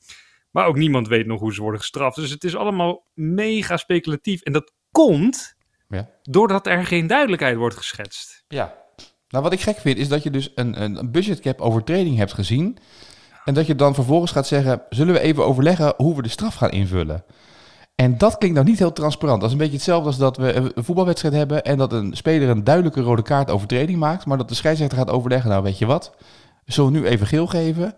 maar 0.56 0.66
ook 0.66 0.78
niemand 0.78 1.08
weet 1.08 1.26
nog 1.26 1.40
hoe 1.40 1.54
ze 1.54 1.62
worden 1.62 1.80
gestraft. 1.80 2.16
Dus 2.16 2.30
het 2.30 2.44
is 2.44 2.56
allemaal 2.56 3.04
mega 3.14 3.78
speculatief. 3.78 4.42
En 4.42 4.54
dat 4.54 4.74
komt 4.92 5.56
ja. 5.90 6.10
doordat 6.22 6.68
er 6.68 6.86
geen 6.86 7.08
duidelijkheid 7.08 7.58
wordt 7.58 7.76
geschetst. 7.76 8.44
Ja. 8.48 8.76
Nou, 9.28 9.44
wat 9.44 9.54
ik 9.54 9.62
gek 9.62 9.78
vind 9.78 9.98
is 9.98 10.08
dat 10.08 10.24
je 10.24 10.30
dus 10.30 10.52
een, 10.56 10.82
een 10.82 11.12
budgetcap 11.12 11.62
overtreding 11.62 12.18
hebt 12.18 12.34
gezien. 12.34 12.78
En 13.46 13.54
dat 13.54 13.68
je 13.68 13.76
dan 13.76 13.94
vervolgens 13.94 14.32
gaat 14.32 14.48
zeggen: 14.48 14.82
zullen 14.90 15.14
we 15.14 15.20
even 15.20 15.46
overleggen 15.46 15.94
hoe 15.98 16.16
we 16.16 16.22
de 16.22 16.30
straf 16.30 16.56
gaan 16.56 16.72
invullen? 16.72 17.26
En 17.96 18.18
dat 18.18 18.38
klinkt 18.38 18.56
nou 18.56 18.70
niet 18.70 18.80
heel 18.80 18.94
transparant. 18.94 19.40
Dat 19.40 19.50
is 19.50 19.56
een 19.56 19.62
beetje 19.62 19.76
hetzelfde 19.76 20.08
als 20.08 20.18
dat 20.18 20.38
we 20.38 20.54
een 20.54 20.84
voetbalwedstrijd 20.84 21.34
hebben 21.34 21.64
en 21.64 21.78
dat 21.78 21.94
een 21.94 22.16
speler 22.16 22.50
een 22.50 22.64
duidelijke 22.64 23.02
rode 23.02 23.22
kaart 23.22 23.52
overtreding 23.52 24.00
maakt, 24.00 24.26
maar 24.26 24.38
dat 24.38 24.50
de 24.50 24.56
scheidsrechter 24.56 24.98
gaat 24.98 25.10
overleggen: 25.10 25.50
nou, 25.50 25.64
weet 25.64 25.78
je 25.78 25.86
wat, 25.86 26.16
we 26.66 26.72
zullen 26.72 26.92
nu 26.92 27.06
even 27.06 27.28
geel 27.28 27.48
geven, 27.48 27.96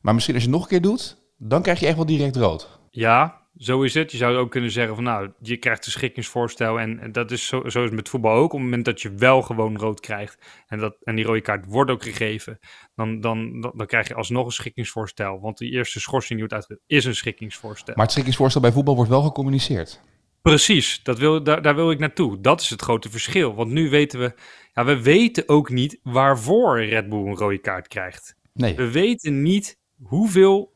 maar 0.00 0.14
misschien 0.14 0.34
als 0.34 0.44
je 0.44 0.50
het 0.50 0.58
nog 0.58 0.68
een 0.68 0.80
keer 0.80 0.88
doet, 0.90 1.19
dan 1.42 1.62
krijg 1.62 1.80
je 1.80 1.86
echt 1.86 1.96
wel 1.96 2.06
direct 2.06 2.36
rood. 2.36 2.78
Ja, 2.90 3.40
zo 3.56 3.82
is 3.82 3.94
het. 3.94 4.10
Je 4.12 4.16
zou 4.16 4.36
ook 4.36 4.50
kunnen 4.50 4.70
zeggen 4.70 4.94
van 4.94 5.04
nou, 5.04 5.32
je 5.40 5.56
krijgt 5.56 5.86
een 5.86 5.92
schikkingsvoorstel 5.92 6.80
en, 6.80 7.12
dat 7.12 7.30
is 7.30 7.46
zo, 7.46 7.68
zo 7.68 7.78
is 7.78 7.84
het 7.84 7.92
met 7.92 8.08
voetbal 8.08 8.32
ook. 8.32 8.44
Op 8.44 8.50
het 8.50 8.60
moment 8.60 8.84
dat 8.84 9.00
je 9.00 9.14
wel 9.14 9.42
gewoon 9.42 9.78
rood 9.78 10.00
krijgt 10.00 10.38
en, 10.66 10.78
dat, 10.78 10.96
en 11.02 11.16
die 11.16 11.24
rode 11.24 11.40
kaart 11.40 11.64
wordt 11.66 11.90
ook 11.90 12.02
gegeven, 12.02 12.58
dan, 12.94 13.20
dan, 13.20 13.60
dan, 13.60 13.72
dan 13.76 13.86
krijg 13.86 14.08
je 14.08 14.14
alsnog 14.14 14.46
een 14.46 14.52
schikkingsvoorstel. 14.52 15.40
Want 15.40 15.58
die 15.58 15.70
eerste 15.70 16.00
schorsing 16.00 16.38
die 16.38 16.48
wordt 16.48 16.54
uitgegeven 16.54 16.84
is 16.86 17.04
een 17.04 17.14
schikkingsvoorstel. 17.14 17.94
Maar 17.94 18.04
het 18.04 18.12
schikkingsvoorstel 18.12 18.60
bij 18.60 18.72
voetbal 18.72 18.94
wordt 18.94 19.10
wel 19.10 19.22
gecommuniceerd. 19.22 20.00
Precies, 20.42 21.02
dat 21.02 21.18
wil, 21.18 21.42
daar, 21.42 21.62
daar 21.62 21.74
wil 21.74 21.90
ik 21.90 21.98
naartoe. 21.98 22.40
Dat 22.40 22.60
is 22.60 22.70
het 22.70 22.82
grote 22.82 23.10
verschil. 23.10 23.54
Want 23.54 23.70
nu 23.70 23.90
weten 23.90 24.20
we, 24.20 24.34
ja, 24.72 24.84
we 24.84 25.02
weten 25.02 25.48
ook 25.48 25.70
niet 25.70 26.00
waarvoor 26.02 26.84
Red 26.84 27.08
Bull 27.08 27.26
een 27.26 27.36
rode 27.36 27.58
kaart 27.58 27.88
krijgt. 27.88 28.36
Nee. 28.52 28.74
We 28.74 28.90
weten 28.90 29.42
niet 29.42 29.78
hoeveel 30.02 30.69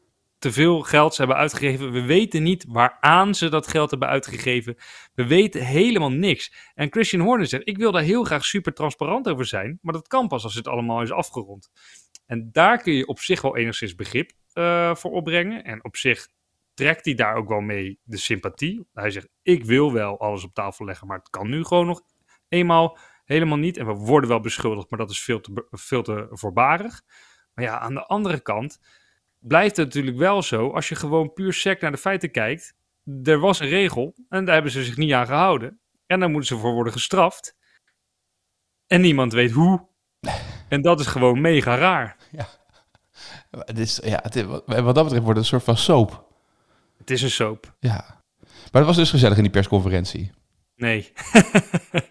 te 0.45 0.53
veel 0.53 0.81
geld 0.81 1.15
ze 1.15 1.21
hebben 1.21 1.39
uitgegeven. 1.39 1.93
We 1.93 2.03
weten 2.03 2.43
niet 2.43 2.65
waaraan 2.69 3.35
ze 3.35 3.49
dat 3.49 3.67
geld 3.67 3.91
hebben 3.91 4.09
uitgegeven. 4.09 4.77
We 5.15 5.27
weten 5.27 5.65
helemaal 5.65 6.11
niks. 6.11 6.55
En 6.75 6.93
Christian 6.93 7.23
Horner 7.23 7.47
zegt: 7.47 7.69
Ik 7.69 7.77
wil 7.77 7.93
daar 7.93 8.03
heel 8.03 8.25
graag 8.25 8.45
super 8.45 8.75
transparant 8.75 9.29
over 9.29 9.47
zijn. 9.47 9.79
Maar 9.83 9.93
dat 9.93 10.09
kan 10.09 10.29
pas 10.29 10.45
als 10.45 10.55
het 10.55 10.69
allemaal 10.69 11.03
is 11.03 11.13
afgerond. 11.13 11.71
En 12.27 12.49
daar 12.53 12.79
kun 12.83 12.93
je 12.93 13.07
op 13.07 13.19
zich 13.19 13.43
wel 13.43 13.57
enigszins 13.57 13.95
begrip 13.95 14.33
uh, 14.55 14.95
voor 14.95 15.11
opbrengen. 15.11 15.65
En 15.65 15.85
op 15.85 15.97
zich 15.97 16.29
trekt 16.75 17.05
hij 17.05 17.15
daar 17.15 17.35
ook 17.35 17.49
wel 17.49 17.61
mee 17.61 17.99
de 18.03 18.17
sympathie. 18.17 18.87
Hij 18.93 19.11
zegt: 19.11 19.29
Ik 19.43 19.65
wil 19.65 19.93
wel 19.93 20.21
alles 20.21 20.45
op 20.45 20.55
tafel 20.55 20.85
leggen, 20.85 21.07
maar 21.07 21.19
het 21.19 21.31
kan 21.31 21.49
nu 21.49 21.65
gewoon 21.65 21.87
nog 21.87 22.01
eenmaal 22.49 22.99
helemaal 23.25 23.59
niet. 23.59 23.77
En 23.77 23.87
we 23.87 23.93
worden 23.93 24.29
wel 24.29 24.41
beschuldigd, 24.41 24.91
maar 24.91 24.99
dat 24.99 25.11
is 25.11 25.21
veel 25.21 25.41
te, 25.41 25.67
veel 25.71 26.03
te 26.03 26.27
voorbarig. 26.31 27.03
Maar 27.55 27.65
ja, 27.65 27.79
aan 27.79 27.95
de 27.95 28.07
andere 28.07 28.41
kant 28.41 28.79
blijft 29.47 29.77
het 29.77 29.87
natuurlijk 29.87 30.17
wel 30.17 30.43
zo, 30.43 30.71
als 30.71 30.89
je 30.89 30.95
gewoon 30.95 31.33
puur 31.33 31.53
sec 31.53 31.81
naar 31.81 31.91
de 31.91 31.99
feiten 31.99 32.31
kijkt. 32.31 32.75
Er 33.23 33.39
was 33.39 33.61
een 33.61 33.69
regel 33.69 34.15
en 34.29 34.45
daar 34.45 34.55
hebben 34.55 34.73
ze 34.73 34.85
zich 34.85 34.97
niet 34.97 35.13
aan 35.13 35.27
gehouden. 35.27 35.81
En 36.07 36.21
daar 36.21 36.31
moeten 36.31 36.49
ze 36.57 36.63
voor 36.63 36.73
worden 36.73 36.93
gestraft. 36.93 37.57
En 38.87 39.01
niemand 39.01 39.33
weet 39.33 39.51
hoe. 39.51 39.87
En 40.69 40.83
dat 40.83 41.01
is 41.01 41.07
gewoon 41.07 41.41
mega 41.41 41.77
raar. 41.77 42.17
Ja. 42.31 42.49
Het 43.51 43.79
is, 43.79 44.01
ja, 44.05 44.19
het 44.23 44.37
is, 44.37 44.45
wat 44.45 44.95
dat 44.95 45.05
betreft 45.05 45.11
wordt 45.11 45.27
het 45.27 45.37
een 45.37 45.45
soort 45.45 45.63
van 45.63 45.77
soap. 45.77 46.27
Het 46.97 47.11
is 47.11 47.23
een 47.23 47.31
soap. 47.31 47.75
Ja. 47.79 48.23
Maar 48.41 48.83
het 48.83 48.87
was 48.87 48.97
dus 48.97 49.11
gezellig 49.11 49.37
in 49.37 49.43
die 49.43 49.53
persconferentie. 49.53 50.31
Nee. 50.77 51.13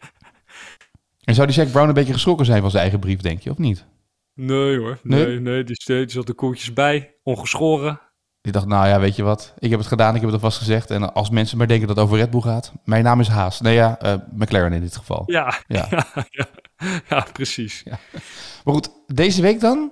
en 1.23 1.35
zou 1.35 1.47
die 1.47 1.55
Jack 1.55 1.71
Brown 1.71 1.87
een 1.87 1.93
beetje 1.93 2.13
geschrokken 2.13 2.45
zijn 2.45 2.61
van 2.61 2.69
zijn 2.69 2.81
eigen 2.81 2.99
brief, 2.99 3.19
denk 3.19 3.41
je, 3.41 3.51
of 3.51 3.57
niet? 3.57 3.85
Nee 4.33 4.77
hoor, 4.77 4.99
nee, 5.03 5.25
nee, 5.25 5.39
nee 5.39 5.63
die, 5.63 5.83
die 5.85 6.09
zat 6.09 6.27
er 6.27 6.35
koeltjes 6.35 6.73
bij, 6.73 7.15
ongeschoren. 7.23 8.01
Die 8.41 8.51
dacht, 8.51 8.65
nou 8.65 8.87
ja, 8.87 8.99
weet 8.99 9.15
je 9.15 9.23
wat? 9.23 9.53
Ik 9.59 9.69
heb 9.69 9.79
het 9.79 9.87
gedaan, 9.87 10.15
ik 10.15 10.21
heb 10.21 10.29
het 10.31 10.33
alvast 10.33 10.57
gezegd. 10.57 10.91
En 10.91 11.13
als 11.13 11.29
mensen 11.29 11.57
maar 11.57 11.67
denken 11.67 11.87
dat 11.87 11.95
het 11.95 12.05
over 12.05 12.17
Red 12.17 12.29
Bull 12.29 12.41
gaat, 12.41 12.73
mijn 12.83 13.03
naam 13.03 13.19
is 13.19 13.27
Haas. 13.27 13.61
Nee 13.61 13.73
ja, 13.73 13.99
uh, 14.05 14.13
McLaren 14.35 14.73
in 14.73 14.81
dit 14.81 14.97
geval. 14.97 15.23
Ja, 15.25 15.53
ja. 15.67 15.87
ja, 15.91 16.05
ja, 16.29 16.47
ja 17.09 17.27
precies. 17.33 17.81
Ja. 17.85 17.99
Maar 18.63 18.73
goed, 18.73 18.89
deze 19.07 19.41
week 19.41 19.59
dan? 19.59 19.91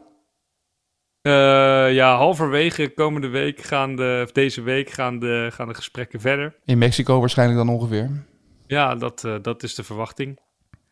Uh, 1.22 1.94
ja, 1.94 2.16
halverwege 2.16 2.94
komende 2.94 3.28
week 3.28 3.62
gaan 3.62 3.96
de, 3.96 4.22
of 4.24 4.32
deze 4.32 4.62
week 4.62 4.90
gaan 4.90 5.20
de, 5.20 5.50
gaan 5.54 5.68
de 5.68 5.74
gesprekken 5.74 6.20
verder. 6.20 6.56
In 6.66 6.78
Mexico 6.78 7.20
waarschijnlijk 7.20 7.60
dan 7.60 7.76
ongeveer? 7.76 8.26
Ja, 8.68 8.96
dat, 8.96 9.24
uh, 9.24 9.36
dat 9.42 9.64
is 9.64 9.76
de 9.76 9.84
verwachting. 9.84 10.40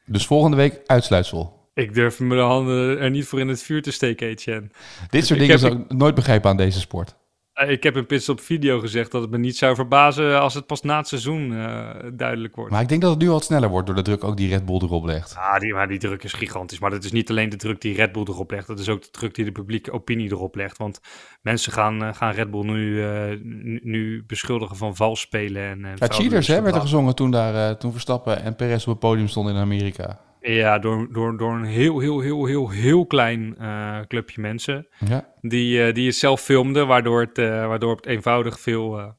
Dus 0.05 0.25
volgende 0.25 0.57
week 0.57 0.81
uitsluitsel? 0.85 1.58
Ik 1.79 1.93
durf 1.93 2.19
me 2.19 2.35
de 2.35 2.41
handen 2.41 2.99
er 2.99 3.09
niet 3.09 3.25
voor 3.25 3.39
in 3.39 3.47
het 3.47 3.63
vuur 3.63 3.81
te 3.81 3.91
steken, 3.91 4.27
Etienne. 4.27 4.67
Dit 5.09 5.25
soort 5.25 5.39
dingen 5.39 5.59
zou 5.59 5.79
ik 5.79 5.91
nooit 5.93 6.15
begrijpen 6.15 6.49
aan 6.49 6.57
deze 6.57 6.79
sport. 6.79 7.15
Eh, 7.53 7.69
ik 7.69 7.83
heb 7.83 7.97
in 7.97 8.05
Pits 8.05 8.29
op 8.29 8.41
video 8.41 8.79
gezegd 8.79 9.11
dat 9.11 9.21
het 9.21 9.31
me 9.31 9.37
niet 9.37 9.57
zou 9.57 9.75
verbazen 9.75 10.39
als 10.39 10.53
het 10.53 10.65
pas 10.65 10.81
na 10.81 10.97
het 10.97 11.07
seizoen 11.07 11.51
uh, 11.51 11.89
duidelijk 12.13 12.55
wordt. 12.55 12.71
Maar 12.71 12.81
ik 12.81 12.87
denk 12.87 13.01
dat 13.01 13.09
het 13.09 13.19
nu 13.19 13.29
wat 13.29 13.43
sneller 13.43 13.69
wordt 13.69 13.87
door 13.87 13.95
de 13.95 14.01
druk 14.01 14.23
ook 14.23 14.37
die 14.37 14.49
Red 14.49 14.65
Bull 14.65 14.79
erop 14.81 15.05
legt. 15.05 15.35
Ah, 15.35 15.59
die, 15.59 15.73
maar 15.73 15.87
die 15.87 15.99
druk 15.99 16.23
is 16.23 16.33
gigantisch. 16.33 16.79
Maar 16.79 16.89
dat 16.89 17.03
is 17.03 17.11
niet 17.11 17.29
alleen 17.29 17.49
de 17.49 17.55
druk 17.55 17.81
die 17.81 17.95
Red 17.95 18.11
Bull 18.11 18.25
erop 18.27 18.51
legt. 18.51 18.67
Dat 18.67 18.79
is 18.79 18.89
ook 18.89 19.01
de 19.01 19.11
druk 19.11 19.35
die 19.35 19.45
de 19.45 19.51
publieke 19.51 19.91
opinie 19.91 20.31
erop 20.31 20.55
legt. 20.55 20.77
Want 20.77 20.99
mensen 21.41 21.71
gaan, 21.71 22.03
uh, 22.03 22.13
gaan 22.13 22.31
Red 22.31 22.51
Bull 22.51 22.65
nu, 22.65 23.03
nu, 23.43 23.79
nu, 23.83 24.23
beschuldigen 24.27 24.75
van 24.75 24.95
vals 24.95 25.19
spelen. 25.19 25.63
En, 25.63 25.95
ja, 25.95 26.07
cheaters 26.07 26.47
hè, 26.47 26.61
werd 26.61 26.75
er 26.75 26.81
gezongen 26.81 27.15
toen, 27.15 27.31
daar, 27.31 27.77
toen 27.77 27.91
Verstappen 27.91 28.43
en 28.43 28.55
Perez 28.55 28.81
op 28.81 28.89
het 28.89 28.99
podium 28.99 29.27
stonden 29.27 29.55
in 29.55 29.61
Amerika. 29.61 30.19
Ja, 30.41 30.79
door, 30.79 31.13
door, 31.13 31.37
door 31.37 31.53
een 31.53 31.65
heel, 31.65 31.99
heel, 31.99 32.19
heel, 32.19 32.45
heel, 32.45 32.69
heel 32.69 33.05
klein 33.05 33.55
uh, 33.59 33.99
clubje 34.07 34.41
mensen. 34.41 34.87
Ja. 35.05 35.33
Die, 35.41 35.87
uh, 35.87 35.93
die 35.93 36.05
het 36.05 36.15
zelf 36.15 36.41
filmden, 36.41 36.87
waardoor 36.87 37.19
het, 37.19 37.37
uh, 37.37 37.67
waardoor 37.67 37.95
het 37.95 38.05
eenvoudig 38.05 38.59
veel, 38.59 39.15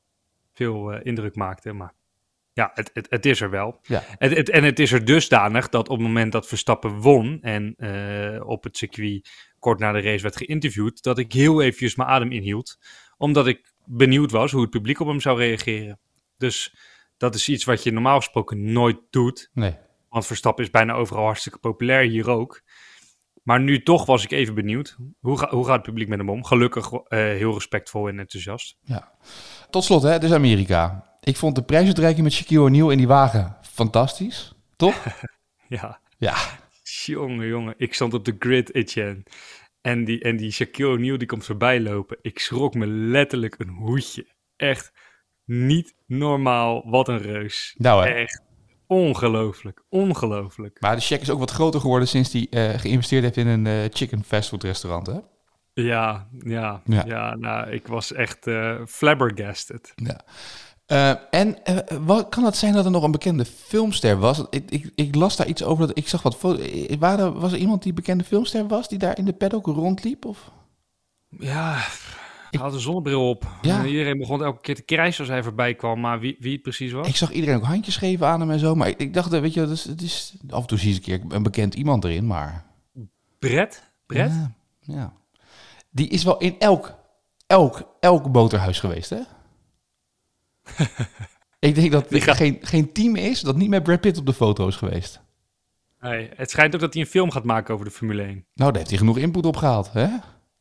veel 0.52 0.92
indruk 0.92 1.34
maakte. 1.34 1.72
Maar 1.72 1.92
ja, 2.52 2.70
het, 2.74 2.90
het, 2.92 3.06
het 3.10 3.26
is 3.26 3.40
er 3.40 3.50
wel. 3.50 3.80
Ja. 3.82 4.02
Het, 4.18 4.36
het, 4.36 4.50
en 4.50 4.64
het 4.64 4.78
is 4.78 4.92
er 4.92 5.04
dusdanig 5.04 5.68
dat 5.68 5.88
op 5.88 5.96
het 5.96 6.06
moment 6.06 6.32
dat 6.32 6.48
Verstappen 6.48 7.00
won 7.00 7.42
en 7.42 7.74
op 8.44 8.64
het 8.64 8.76
circuit 8.76 9.30
kort 9.58 9.78
na 9.78 9.92
de 9.92 10.00
race 10.00 10.22
werd 10.22 10.36
geïnterviewd, 10.36 11.02
dat 11.02 11.18
ik 11.18 11.32
heel 11.32 11.62
eventjes 11.62 11.94
mijn 11.94 12.08
adem 12.08 12.32
inhield. 12.32 12.78
Omdat 13.16 13.46
ik 13.46 13.72
benieuwd 13.84 14.30
was 14.30 14.52
hoe 14.52 14.60
het 14.60 14.70
publiek 14.70 15.00
op 15.00 15.06
hem 15.06 15.20
zou 15.20 15.38
reageren. 15.38 15.98
Dus 16.36 16.74
dat 17.16 17.34
is 17.34 17.48
iets 17.48 17.64
wat 17.64 17.82
je 17.82 17.92
normaal 17.92 18.16
gesproken 18.16 18.72
nooit 18.72 18.98
doet. 19.10 19.50
Nee. 19.52 19.76
Want 20.10 20.26
Verstappen 20.26 20.64
is 20.64 20.70
bijna 20.70 20.92
overal 20.92 21.24
hartstikke 21.24 21.58
populair, 21.58 22.08
hier 22.08 22.30
ook. 22.30 22.62
Maar 23.42 23.60
nu 23.60 23.82
toch 23.82 24.06
was 24.06 24.24
ik 24.24 24.30
even 24.30 24.54
benieuwd. 24.54 24.96
Hoe, 25.20 25.38
ga, 25.38 25.48
hoe 25.48 25.64
gaat 25.64 25.74
het 25.74 25.82
publiek 25.82 26.08
met 26.08 26.18
hem 26.18 26.30
om? 26.30 26.44
Gelukkig 26.44 26.92
uh, 26.92 27.00
heel 27.08 27.52
respectvol 27.52 28.08
en 28.08 28.18
enthousiast. 28.18 28.76
Ja. 28.82 29.12
Tot 29.70 29.84
slot, 29.84 30.02
hè, 30.02 30.18
dus 30.18 30.32
Amerika. 30.32 31.08
Ik 31.20 31.36
vond 31.36 31.54
de 31.54 31.62
prijsuitreiking 31.62 32.22
met 32.22 32.32
Shaquille 32.32 32.60
O'Neal 32.60 32.90
in 32.90 32.98
die 32.98 33.06
wagen 33.06 33.56
fantastisch. 33.62 34.54
Toch? 34.76 35.04
ja. 35.68 36.00
Ja. 36.18 36.36
Jongen, 36.82 37.46
jongen. 37.46 37.74
Ik 37.76 37.94
stond 37.94 38.14
op 38.14 38.24
de 38.24 38.36
grid, 38.38 38.74
Etienne. 38.74 39.22
En 39.80 40.04
die, 40.04 40.20
en 40.20 40.36
die 40.36 40.50
Shaquille 40.50 40.92
O'Neal 40.92 41.18
die 41.18 41.26
komt 41.26 41.44
voorbij 41.44 41.80
lopen. 41.80 42.18
Ik 42.22 42.38
schrok 42.38 42.74
me 42.74 42.86
letterlijk 42.86 43.54
een 43.58 43.68
hoedje. 43.68 44.26
Echt 44.56 44.92
niet 45.44 45.94
normaal. 46.06 46.90
Wat 46.90 47.08
een 47.08 47.22
reus. 47.22 47.74
Nou, 47.78 48.04
hè? 48.04 48.10
Echt 48.10 48.42
Ongelooflijk, 48.90 49.82
ongelooflijk. 49.88 50.80
Maar 50.80 50.96
de 50.96 51.02
check 51.02 51.20
is 51.20 51.30
ook 51.30 51.38
wat 51.38 51.50
groter 51.50 51.80
geworden 51.80 52.08
sinds 52.08 52.32
hij 52.32 52.46
uh, 52.50 52.78
geïnvesteerd 52.78 53.22
heeft 53.22 53.36
in 53.36 53.46
een 53.46 53.64
uh, 53.64 53.84
chicken 53.90 54.24
fastfood 54.24 54.62
restaurant, 54.62 55.06
hè? 55.06 55.18
Ja, 55.72 56.28
ja, 56.38 56.82
ja, 56.84 57.04
ja. 57.06 57.34
nou, 57.34 57.70
ik 57.70 57.86
was 57.86 58.12
echt 58.12 58.46
uh, 58.46 58.74
flabbergasted. 58.86 59.94
Ja. 59.96 61.20
en 61.30 61.56
wat, 62.00 62.28
kan 62.28 62.44
het 62.44 62.56
zijn 62.56 62.72
dat 62.72 62.84
er 62.84 62.90
nog 62.90 63.02
een 63.02 63.10
bekende 63.10 63.44
filmster 63.44 64.18
was? 64.18 64.44
Ik, 64.50 64.70
ik, 64.70 64.92
ik 64.94 65.14
las 65.14 65.36
daar 65.36 65.46
iets 65.46 65.62
over. 65.62 65.86
Dat, 65.86 65.98
ik 65.98 66.08
zag 66.08 66.22
wat 66.22 66.36
foto's. 66.36 67.32
Was 67.32 67.52
er 67.52 67.58
iemand 67.58 67.82
die 67.82 67.92
bekende 67.92 68.24
filmster 68.24 68.66
was 68.66 68.88
die 68.88 68.98
daar 68.98 69.18
in 69.18 69.24
de 69.24 69.32
paddock 69.32 69.66
rondliep? 69.66 70.24
Of? 70.24 70.50
Ja, 71.28 71.78
ik 72.50 72.58
had 72.58 72.72
een 72.72 72.80
zonnebril 72.80 73.28
op. 73.28 73.46
Ja. 73.62 73.84
iedereen 73.84 74.18
begon 74.18 74.44
elke 74.44 74.60
keer 74.60 74.74
te 74.74 74.82
krijsen 74.82 75.20
als 75.20 75.28
hij 75.28 75.42
voorbij 75.42 75.74
kwam. 75.74 76.00
Maar 76.00 76.20
wie, 76.20 76.36
wie 76.38 76.52
het 76.52 76.62
precies 76.62 76.92
was? 76.92 77.08
Ik 77.08 77.16
zag 77.16 77.30
iedereen 77.30 77.56
ook 77.56 77.64
handjes 77.64 77.96
geven 77.96 78.26
aan 78.26 78.40
hem 78.40 78.50
en 78.50 78.58
zo. 78.58 78.74
Maar 78.74 78.88
ik, 78.88 78.98
ik 78.98 79.14
dacht, 79.14 79.28
weet 79.28 79.54
je, 79.54 79.60
het 79.60 79.70
is, 79.70 79.84
het 79.84 80.02
is, 80.02 80.34
af 80.48 80.60
en 80.60 80.66
toe 80.66 80.78
zie 80.78 80.88
je 80.88 80.94
een 80.94 81.02
keer 81.02 81.36
een 81.36 81.42
bekend 81.42 81.74
iemand 81.74 82.04
erin, 82.04 82.26
maar... 82.26 82.64
Brett? 83.38 83.90
Brett? 84.06 84.32
Ja, 84.32 84.52
ja. 84.80 85.12
Die 85.90 86.08
is 86.08 86.24
wel 86.24 86.38
in 86.38 86.58
elk, 86.58 86.94
elk, 87.46 87.96
elk 88.00 88.32
boterhuis 88.32 88.80
geweest, 88.80 89.10
hè? 89.10 89.20
ik 91.68 91.74
denk 91.74 91.92
dat 91.92 92.12
er 92.12 92.34
geen, 92.34 92.58
geen 92.60 92.92
team 92.92 93.16
is 93.16 93.40
dat 93.40 93.56
niet 93.56 93.68
met 93.68 93.82
Brad 93.82 94.00
Pitt 94.00 94.18
op 94.18 94.26
de 94.26 94.32
foto 94.32 94.66
is 94.66 94.76
geweest. 94.76 95.20
Nee, 96.00 96.30
het 96.34 96.50
schijnt 96.50 96.74
ook 96.74 96.80
dat 96.80 96.92
hij 96.92 97.02
een 97.02 97.08
film 97.08 97.30
gaat 97.30 97.44
maken 97.44 97.74
over 97.74 97.86
de 97.86 97.92
Formule 97.92 98.22
1. 98.22 98.28
Nou, 98.28 98.44
daar 98.54 98.76
heeft 98.76 98.88
hij 98.88 98.98
genoeg 98.98 99.18
input 99.18 99.46
op 99.46 99.56
gehaald, 99.56 99.92
hè? 99.92 100.08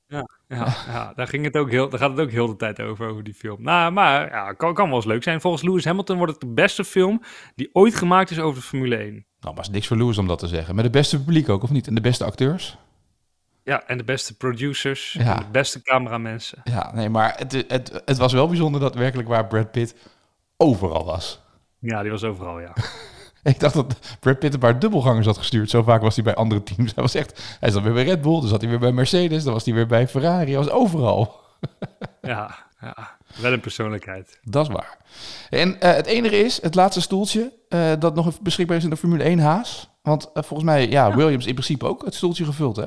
Ja, 0.10 0.30
ja, 0.48 0.76
ja, 0.88 1.14
daar, 1.16 1.28
ging 1.28 1.44
het 1.44 1.58
ook 1.58 1.70
heel, 1.70 1.90
daar 1.90 2.00
gaat 2.00 2.10
het 2.10 2.20
ook 2.20 2.32
heel 2.32 2.48
de 2.48 2.56
tijd 2.56 2.82
over, 2.82 3.08
over 3.08 3.24
die 3.24 3.34
film. 3.34 3.62
Nou, 3.62 3.92
maar 3.92 4.30
ja, 4.30 4.54
kan, 4.54 4.74
kan 4.74 4.88
wel 4.88 4.96
eens 4.96 5.06
leuk 5.06 5.24
zijn. 5.24 5.42
Volgens 5.42 5.64
Lewis 5.64 5.86
Hamilton 5.86 6.18
wordt 6.18 6.32
het 6.32 6.42
de 6.42 6.48
beste 6.48 6.84
film 6.84 7.22
die 7.56 7.70
ooit 7.74 7.96
gemaakt 7.96 8.32
is 8.32 8.40
over 8.40 8.60
de 8.60 8.68
Formule 8.68 8.96
1. 8.96 9.26
Nou, 9.40 9.56
maar 9.56 9.64
is 9.64 9.70
niks 9.70 9.88
voor 9.88 9.98
Lewis 9.98 10.18
om 10.18 10.28
dat 10.28 10.40
te 10.40 10.48
zeggen. 10.48 10.76
Met 10.76 10.84
de 10.84 10.90
beste 10.90 11.18
publiek 11.18 11.50
ook, 11.50 11.64
of 11.64 11.70
niet? 11.70 11.88
En 11.88 11.96
de 11.96 12.02
beste 12.02 12.24
acteurs? 12.24 12.78
Ja, 13.64 13.84
en 13.88 13.98
de 13.98 14.04
beste 14.04 14.38
producers, 14.38 15.14
ja. 15.14 15.36
en 15.36 15.44
de 15.44 15.50
beste 15.52 15.82
cameramensen. 15.82 16.62
Ja, 16.64 16.92
nee, 16.94 17.10
maar 17.10 17.34
het, 17.38 17.52
het, 17.68 18.02
het 18.06 18.18
was 18.18 18.34
wel 18.34 18.48
bijzonder 18.48 18.82
dat 18.82 18.96
werkelijk 18.96 19.28
waar 19.28 19.48
Brad 19.48 19.72
Pitt 19.72 19.96
overal 20.58 21.06
was. 21.06 21.42
Ja, 21.80 22.02
die 22.02 22.12
was 22.12 22.24
overal, 22.24 22.60
ja. 22.60 22.74
Ik 23.44 23.60
dacht 23.60 23.74
dat 23.74 23.96
Brad 24.20 24.40
Pitt 24.40 24.54
een 24.54 24.60
paar 24.60 24.80
dubbelgangers 24.80 25.26
had 25.26 25.38
gestuurd. 25.38 25.70
Zo 25.70 25.84
vaak 25.84 26.02
was 26.02 26.16
hij 26.16 26.24
bij 26.24 26.36
andere 26.36 26.64
teams. 26.64 26.92
Hij 26.96 27.04
was 27.04 27.16
echt, 27.16 27.42
hij 27.60 27.72
zat 27.72 27.84
weer 27.84 27.94
bij 27.94 28.04
Red 28.04 28.22
Bull, 28.22 28.40
dan 28.40 28.50
zat 28.50 28.62
hij 28.62 28.70
weer 28.70 28.80
bij 28.80 28.92
Mercedes, 28.92 29.44
dan 29.44 29.54
was 29.54 29.66
hij 29.66 29.74
weer 29.74 29.88
bij 29.88 30.08
Ferrari. 30.08 30.52
Hij 30.52 30.64
was 30.64 30.70
overal. 30.70 31.36
Ja, 32.22 32.56
ja 32.82 33.18
wel 33.36 33.54
een 33.54 33.60
persoonlijkheid. 33.60 34.40
Dat 34.44 34.68
is 34.68 34.74
waar. 34.74 34.98
En 35.50 35.70
uh, 35.70 35.76
het 35.80 36.06
enige 36.06 36.38
is, 36.38 36.62
het 36.62 36.76
laatste 36.76 37.02
stoeltje 37.02 37.54
uh, 37.70 37.92
dat 38.00 38.16
nog 38.16 38.42
beschikbaar 38.42 38.78
is 38.78 38.84
in 38.84 38.90
de 38.90 38.98
Formule 38.98 39.24
1 39.24 39.40
Haas. 39.40 39.90
Want 40.02 40.24
uh, 40.24 40.44
volgens 40.44 40.64
mij, 40.64 40.90
ja, 40.90 41.08
ja, 41.08 41.16
Williams 41.16 41.46
in 41.46 41.54
principe 41.54 41.86
ook 41.86 42.06
het 42.06 42.16
stoeltje 42.16 42.46
gevuld, 42.46 42.76
hè? 42.76 42.86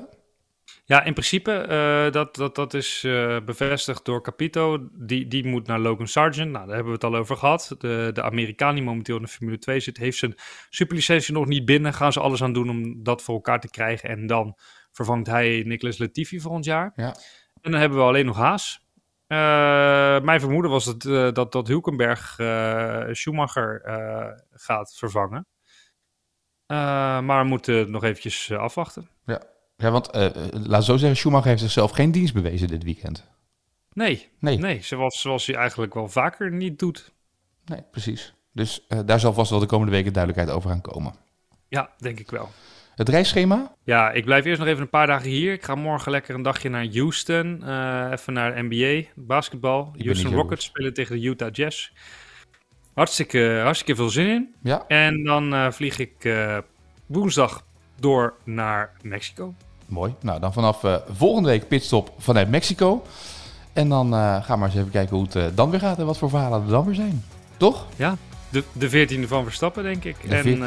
Ja, 0.84 1.02
in 1.02 1.12
principe, 1.12 1.66
uh, 1.68 2.12
dat, 2.12 2.36
dat, 2.36 2.54
dat 2.54 2.74
is 2.74 3.04
uh, 3.04 3.36
bevestigd 3.44 4.04
door 4.04 4.22
Capito. 4.22 4.88
Die, 4.92 5.28
die 5.28 5.46
moet 5.46 5.66
naar 5.66 5.78
Logan 5.78 6.06
Sargent. 6.06 6.50
Nou, 6.50 6.66
daar 6.66 6.74
hebben 6.74 6.92
we 6.92 6.98
het 6.98 7.04
al 7.04 7.16
over 7.16 7.36
gehad. 7.36 7.74
De, 7.78 8.10
de 8.12 8.22
Amerikaan 8.22 8.74
die 8.74 8.84
momenteel 8.84 9.16
in 9.16 9.22
de 9.22 9.28
Formule 9.28 9.58
2 9.58 9.80
zit, 9.80 9.96
heeft 9.96 10.18
zijn 10.18 10.34
superlicentie 10.70 11.34
nog 11.34 11.46
niet 11.46 11.64
binnen. 11.64 11.94
Gaan 11.94 12.12
ze 12.12 12.20
alles 12.20 12.42
aan 12.42 12.52
doen 12.52 12.70
om 12.70 13.02
dat 13.02 13.22
voor 13.22 13.34
elkaar 13.34 13.60
te 13.60 13.70
krijgen. 13.70 14.08
En 14.08 14.26
dan 14.26 14.58
vervangt 14.92 15.26
hij 15.26 15.62
Nicolas 15.66 15.98
Latifi 15.98 16.40
volgend 16.40 16.64
jaar. 16.64 16.92
Ja. 16.94 17.16
En 17.60 17.70
dan 17.70 17.80
hebben 17.80 17.98
we 17.98 18.04
alleen 18.04 18.26
nog 18.26 18.36
Haas. 18.36 18.80
Uh, 19.28 19.38
mijn 20.20 20.40
vermoeden 20.40 20.70
was 20.70 20.84
het, 20.84 21.00
dat, 21.34 21.52
dat 21.52 21.68
Hulkenberg 21.68 22.34
Schumacher 23.12 23.80
gaat 24.50 24.96
vervangen. 24.96 25.46
maar 27.24 27.42
we 27.42 27.48
moeten 27.48 27.90
nog 27.90 28.04
eventjes 28.04 28.52
afwachten. 28.52 29.08
Ja, 29.24 29.51
ja, 29.82 29.90
want 29.90 30.16
uh, 30.16 30.28
laat 30.50 30.84
zo 30.84 30.96
zeggen, 30.96 31.16
Schumacher 31.16 31.48
heeft 31.48 31.60
zichzelf 31.60 31.90
geen 31.90 32.12
dienst 32.12 32.34
bewezen 32.34 32.68
dit 32.68 32.84
weekend. 32.84 33.26
Nee, 33.92 34.28
nee, 34.38 34.58
nee 34.58 34.82
zoals, 34.82 35.20
zoals 35.20 35.46
hij 35.46 35.56
eigenlijk 35.56 35.94
wel 35.94 36.08
vaker 36.08 36.52
niet 36.52 36.78
doet. 36.78 37.12
Nee, 37.64 37.82
precies. 37.90 38.34
Dus 38.52 38.84
uh, 38.88 38.98
daar 39.06 39.20
zal 39.20 39.32
vast 39.32 39.50
wel 39.50 39.58
de 39.58 39.66
komende 39.66 39.92
weken 39.92 40.12
duidelijkheid 40.12 40.56
over 40.56 40.70
gaan 40.70 40.80
komen. 40.80 41.14
Ja, 41.68 41.90
denk 41.98 42.18
ik 42.20 42.30
wel. 42.30 42.50
Het 42.94 43.08
reisschema? 43.08 43.74
Ja, 43.84 44.10
ik 44.10 44.24
blijf 44.24 44.44
eerst 44.44 44.58
nog 44.58 44.68
even 44.68 44.82
een 44.82 44.88
paar 44.88 45.06
dagen 45.06 45.30
hier. 45.30 45.52
Ik 45.52 45.64
ga 45.64 45.74
morgen 45.74 46.10
lekker 46.10 46.34
een 46.34 46.42
dagje 46.42 46.68
naar 46.68 46.86
Houston. 46.92 47.62
Uh, 47.64 48.08
even 48.12 48.32
naar 48.32 48.54
de 48.54 48.62
NBA, 48.62 49.08
basketbal. 49.14 49.94
Houston 49.98 50.34
Rockets 50.34 50.64
spelen 50.64 50.94
tegen 50.94 51.20
de 51.20 51.26
Utah 51.26 51.52
Jazz. 51.52 51.90
Hartstikke, 52.94 53.60
hartstikke 53.62 53.94
veel 53.94 54.10
zin 54.10 54.28
in. 54.28 54.54
Ja. 54.62 54.84
En 54.88 55.24
dan 55.24 55.72
vlieg 55.72 55.98
ik 55.98 56.34
woensdag 57.06 57.66
door 58.00 58.34
naar 58.44 58.92
Mexico. 59.02 59.54
Mooi. 59.92 60.14
Nou, 60.20 60.40
dan 60.40 60.52
vanaf 60.52 60.82
uh, 60.82 60.94
volgende 61.12 61.48
week 61.48 61.68
pitstop 61.68 62.12
vanuit 62.18 62.50
Mexico. 62.50 63.02
En 63.72 63.88
dan 63.88 64.14
uh, 64.14 64.20
gaan 64.20 64.42
we 64.46 64.56
maar 64.56 64.68
eens 64.68 64.78
even 64.78 64.90
kijken 64.90 65.16
hoe 65.16 65.24
het 65.24 65.34
uh, 65.34 65.44
dan 65.54 65.70
weer 65.70 65.80
gaat 65.80 65.98
en 65.98 66.06
wat 66.06 66.18
voor 66.18 66.30
verhalen 66.30 66.62
er 66.62 66.68
dan 66.68 66.84
weer 66.84 66.94
zijn. 66.94 67.24
Toch? 67.56 67.86
Ja, 67.96 68.16
de, 68.48 68.64
de 68.72 68.90
14e 68.90 69.28
van 69.28 69.44
Verstappen, 69.44 69.82
denk 69.82 70.04
ik. 70.04 70.16
En, 70.28 70.62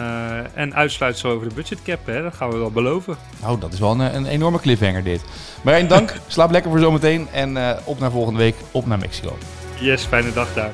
en 0.53 0.75
uitsluitsel 0.75 1.29
over 1.29 1.49
de 1.49 1.55
budgetcap, 1.55 2.05
hè? 2.05 2.21
dat 2.21 2.33
gaan 2.33 2.49
we 2.49 2.57
wel 2.57 2.71
beloven. 2.71 3.17
Nou, 3.41 3.59
dat 3.59 3.73
is 3.73 3.79
wel 3.79 3.91
een, 3.91 4.15
een 4.15 4.25
enorme 4.25 4.59
cliffhanger 4.59 5.03
dit. 5.03 5.23
Marijn, 5.63 5.87
dank. 5.87 6.19
Slaap 6.27 6.51
lekker 6.51 6.71
voor 6.71 6.79
zometeen. 6.79 7.27
En 7.29 7.77
op 7.83 7.99
naar 7.99 8.11
volgende 8.11 8.39
week, 8.39 8.55
op 8.71 8.85
naar 8.85 8.99
Mexico. 8.99 9.37
Yes, 9.79 10.03
fijne 10.03 10.33
dag 10.33 10.53
daar. 10.53 10.73